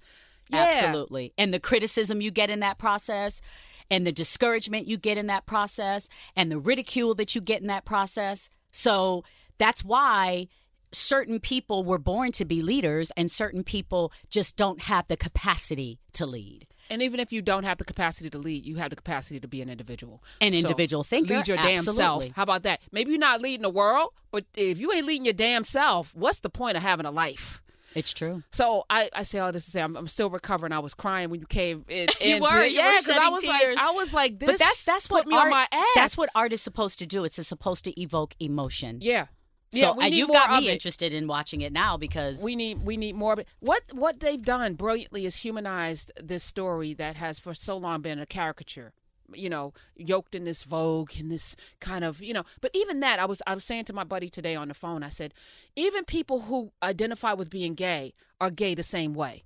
yeah. 0.50 0.72
Absolutely. 0.74 1.34
And 1.38 1.54
the 1.54 1.60
criticism 1.60 2.22
you 2.22 2.30
get 2.30 2.50
in 2.50 2.60
that 2.60 2.78
process, 2.78 3.42
and 3.90 4.06
the 4.06 4.12
discouragement 4.12 4.88
you 4.88 4.98
get 4.98 5.18
in 5.18 5.28
that 5.28 5.46
process, 5.46 6.10
and 6.36 6.52
the 6.52 6.60
ridicule 6.60 7.16
that 7.16 7.34
you 7.34 7.42
get 7.42 7.62
in 7.62 7.68
that 7.68 7.86
process. 7.86 8.50
So 8.72 9.24
that's 9.58 9.84
why 9.84 10.48
certain 10.94 11.40
people 11.40 11.84
were 11.84 11.98
born 11.98 12.32
to 12.34 12.46
be 12.46 12.62
leaders, 12.62 13.12
and 13.18 13.30
certain 13.32 13.64
people 13.64 14.12
just 14.30 14.56
don't 14.56 14.84
have 14.84 15.08
the 15.08 15.18
capacity 15.18 16.00
to 16.14 16.26
lead. 16.26 16.68
And 16.90 17.02
even 17.02 17.20
if 17.20 17.32
you 17.32 17.42
don't 17.42 17.64
have 17.64 17.78
the 17.78 17.86
capacity 17.86 18.30
to 18.30 18.38
lead, 18.38 18.66
you 18.66 18.76
have 18.76 18.90
the 18.90 18.96
capacity 18.96 19.40
to 19.40 19.48
be 19.48 19.62
an 19.62 19.70
individual. 19.70 20.22
An 20.42 20.54
So, 20.54 20.60
individual 20.60 21.04
thinker, 21.04 21.38
Lead 21.38 21.48
your 21.48 21.58
damn 21.58 21.84
self. 21.84 22.28
How 22.32 22.44
about 22.44 22.64
that? 22.64 22.82
Maybe 22.92 23.12
you're 23.12 23.20
not 23.20 23.42
leading 23.42 23.62
the 23.64 23.70
world, 23.70 24.12
but 24.32 24.46
if 24.56 24.78
you 24.80 24.92
ain't 24.92 25.06
leading 25.08 25.26
your 25.26 25.34
damn 25.34 25.64
self, 25.64 26.14
what's 26.14 26.42
the 26.42 26.50
point 26.50 26.78
of 26.78 26.84
having 26.84 27.06
a 27.06 27.12
life? 27.12 27.62
It's 27.96 28.12
true. 28.12 28.44
So 28.52 28.86
I, 28.90 29.10
I 29.14 29.24
say 29.24 29.40
all 29.40 29.52
this 29.52 29.66
to 29.66 29.72
say 29.72 29.82
I'm, 29.82 29.96
I'm 29.96 30.08
still 30.08 30.30
recovering. 30.30 30.72
I 30.72 30.80
was 30.80 30.94
crying 30.94 31.30
when 31.30 31.40
you 31.40 31.46
came 31.46 31.86
in. 31.88 32.10
You 32.22 32.42
were, 32.42 32.64
you 32.66 32.78
yeah, 32.78 32.98
because 33.00 33.18
I 33.18 33.30
was 33.30 33.42
tears. 33.42 33.76
like, 33.76 33.78
I 33.78 33.92
was 33.92 34.14
like, 34.14 34.40
this. 34.40 34.48
but 34.50 34.60
that's 34.60 34.84
that's 34.86 35.08
put 35.08 35.26
what 35.26 35.28
me 35.28 35.36
art, 35.36 35.46
on 35.46 35.52
my 35.52 35.68
ass. 35.72 35.86
That's 35.96 36.18
what 36.18 36.30
art 36.36 36.54
is 36.54 36.62
supposed 36.62 37.00
to 37.00 37.06
do. 37.06 37.24
It's 37.24 37.36
supposed 37.48 37.86
to 37.86 38.02
evoke 38.02 38.36
emotion. 38.40 38.98
Yeah. 39.02 39.28
So 39.74 39.80
yeah, 39.80 39.92
we 39.92 40.04
and 40.04 40.12
need 40.12 40.18
you've 40.20 40.30
got 40.30 40.62
me 40.62 40.70
interested 40.70 41.14
in 41.14 41.28
watching 41.28 41.62
it 41.62 41.74
now 41.74 41.98
because 41.98 42.42
We 42.42 42.56
need 42.56 42.84
we 42.86 42.96
need 42.96 43.16
more. 43.16 43.36
What 43.60 43.82
what 43.92 44.20
they've 44.20 44.42
done 44.42 44.76
brilliantly 44.76 45.26
is 45.26 45.38
humanized 45.38 46.12
this 46.22 46.44
story 46.44 46.94
that 46.94 47.16
has 47.16 47.40
for 47.40 47.54
so 47.54 47.76
long 47.78 48.02
been 48.02 48.20
a 48.20 48.26
caricature. 48.26 48.94
You 49.34 49.50
know, 49.50 49.74
yoked 49.96 50.36
in 50.36 50.44
this 50.44 50.64
vogue 50.64 51.12
and 51.18 51.32
this 51.32 51.56
kind 51.80 52.04
of 52.04 52.22
you 52.22 52.34
know. 52.34 52.44
But 52.62 52.72
even 52.76 53.00
that, 53.00 53.20
I 53.20 53.26
was 53.26 53.42
I 53.48 53.56
was 53.56 53.64
saying 53.64 53.86
to 53.86 53.94
my 53.94 54.04
buddy 54.04 54.30
today 54.30 54.56
on 54.56 54.68
the 54.68 54.74
phone. 54.76 55.02
I 55.02 55.10
said, 55.10 55.34
even 55.76 56.04
people 56.06 56.42
who 56.42 56.72
identify 56.84 57.34
with 57.34 57.50
being 57.50 57.74
gay 57.74 58.14
are 58.40 58.52
gay 58.52 58.76
the 58.76 58.84
same 58.84 59.14
way. 59.14 59.44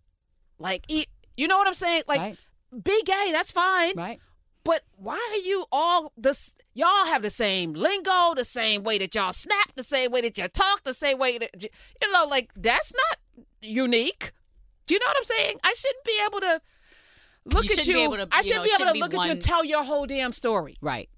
Like, 0.60 0.86
you 1.38 1.48
know 1.48 1.58
what 1.58 1.68
I'm 1.68 1.74
saying? 1.76 2.04
Like, 2.08 2.20
Right. 2.20 2.38
be 2.84 3.02
gay, 3.06 3.30
that's 3.32 3.52
fine. 3.52 3.96
right. 3.96 4.20
But 4.68 4.84
why 4.98 5.16
are 5.32 5.38
you 5.48 5.64
all 5.72 6.12
this? 6.18 6.54
Y'all 6.74 7.06
have 7.06 7.22
the 7.22 7.30
same 7.30 7.72
lingo, 7.72 8.34
the 8.36 8.44
same 8.44 8.84
way 8.84 8.98
that 8.98 9.16
y'all 9.16 9.32
snap, 9.32 9.72
the 9.78 9.82
same 9.84 10.12
way 10.12 10.20
that 10.20 10.38
you 10.38 10.46
talk, 10.50 10.84
the 10.84 10.94
same 10.94 11.18
way 11.20 11.38
that 11.38 11.64
you 11.64 12.12
know, 12.12 12.26
like 12.26 12.52
that's 12.54 12.92
not 12.94 13.18
unique. 13.62 14.34
Do 14.86 14.94
you 14.96 15.00
know 15.00 15.06
what 15.06 15.18
I'm 15.20 15.24
saying? 15.24 15.60
I 15.64 15.74
shouldn't 15.74 16.04
be 16.04 16.20
able 16.26 16.40
to 16.42 16.62
look 17.46 17.64
You 17.64 17.72
at 17.78 17.88
you. 17.88 17.94
be 17.94 18.04
able 18.04 18.18
to- 18.18 18.28
I 18.30 18.42
shouldn't 18.42 18.58
know, 18.58 18.64
be 18.66 18.72
able 18.78 18.86
to 18.88 18.94
be 18.94 19.00
look 19.00 19.14
at 19.16 19.24
you 19.26 19.32
and 19.32 19.42
tell 19.42 19.64
your 19.64 19.84
whole 19.86 20.06
damn 20.06 20.34
story. 20.34 20.78
Right. 20.82 21.10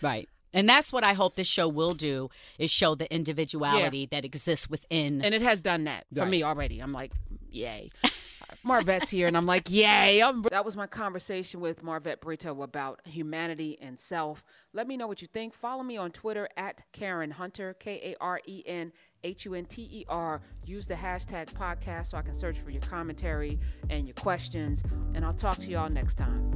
Right. 0.00 0.26
And 0.54 0.66
that's 0.66 0.90
what 0.90 1.04
I 1.04 1.12
hope 1.12 1.34
this 1.34 1.48
show 1.48 1.68
will 1.68 1.92
do 1.92 2.30
is 2.58 2.70
show 2.70 2.94
the 2.94 3.12
individuality 3.12 4.06
that 4.06 4.24
exists 4.24 4.70
within 4.70 5.20
And 5.22 5.34
it 5.34 5.42
has 5.42 5.60
done 5.60 5.84
that 5.84 6.06
for 6.14 6.20
Right. 6.22 6.30
me 6.30 6.42
already. 6.42 6.78
I'm 6.80 6.92
like, 6.94 7.12
yay. 7.50 7.90
Marvette's 8.64 9.10
here, 9.10 9.26
and 9.26 9.36
I'm 9.36 9.46
like, 9.46 9.70
yay. 9.70 10.22
I'm... 10.22 10.42
That 10.50 10.64
was 10.64 10.76
my 10.76 10.86
conversation 10.86 11.60
with 11.60 11.82
Marvette 11.82 12.20
Brito 12.20 12.62
about 12.62 13.00
humanity 13.04 13.78
and 13.80 13.98
self. 13.98 14.44
Let 14.72 14.88
me 14.88 14.96
know 14.96 15.06
what 15.06 15.22
you 15.22 15.28
think. 15.28 15.54
Follow 15.54 15.82
me 15.82 15.96
on 15.96 16.10
Twitter 16.10 16.48
at 16.56 16.82
Karen 16.92 17.30
Hunter, 17.30 17.74
K 17.74 18.00
A 18.02 18.16
R 18.22 18.40
E 18.46 18.62
N 18.66 18.92
H 19.22 19.44
U 19.44 19.54
N 19.54 19.64
T 19.66 19.82
E 19.82 20.04
R. 20.08 20.40
Use 20.64 20.86
the 20.86 20.94
hashtag 20.94 21.52
podcast 21.52 22.06
so 22.08 22.18
I 22.18 22.22
can 22.22 22.34
search 22.34 22.58
for 22.58 22.70
your 22.70 22.82
commentary 22.82 23.58
and 23.90 24.06
your 24.06 24.14
questions. 24.14 24.82
And 25.14 25.24
I'll 25.24 25.34
talk 25.34 25.58
to 25.58 25.70
y'all 25.70 25.90
next 25.90 26.16
time. 26.16 26.50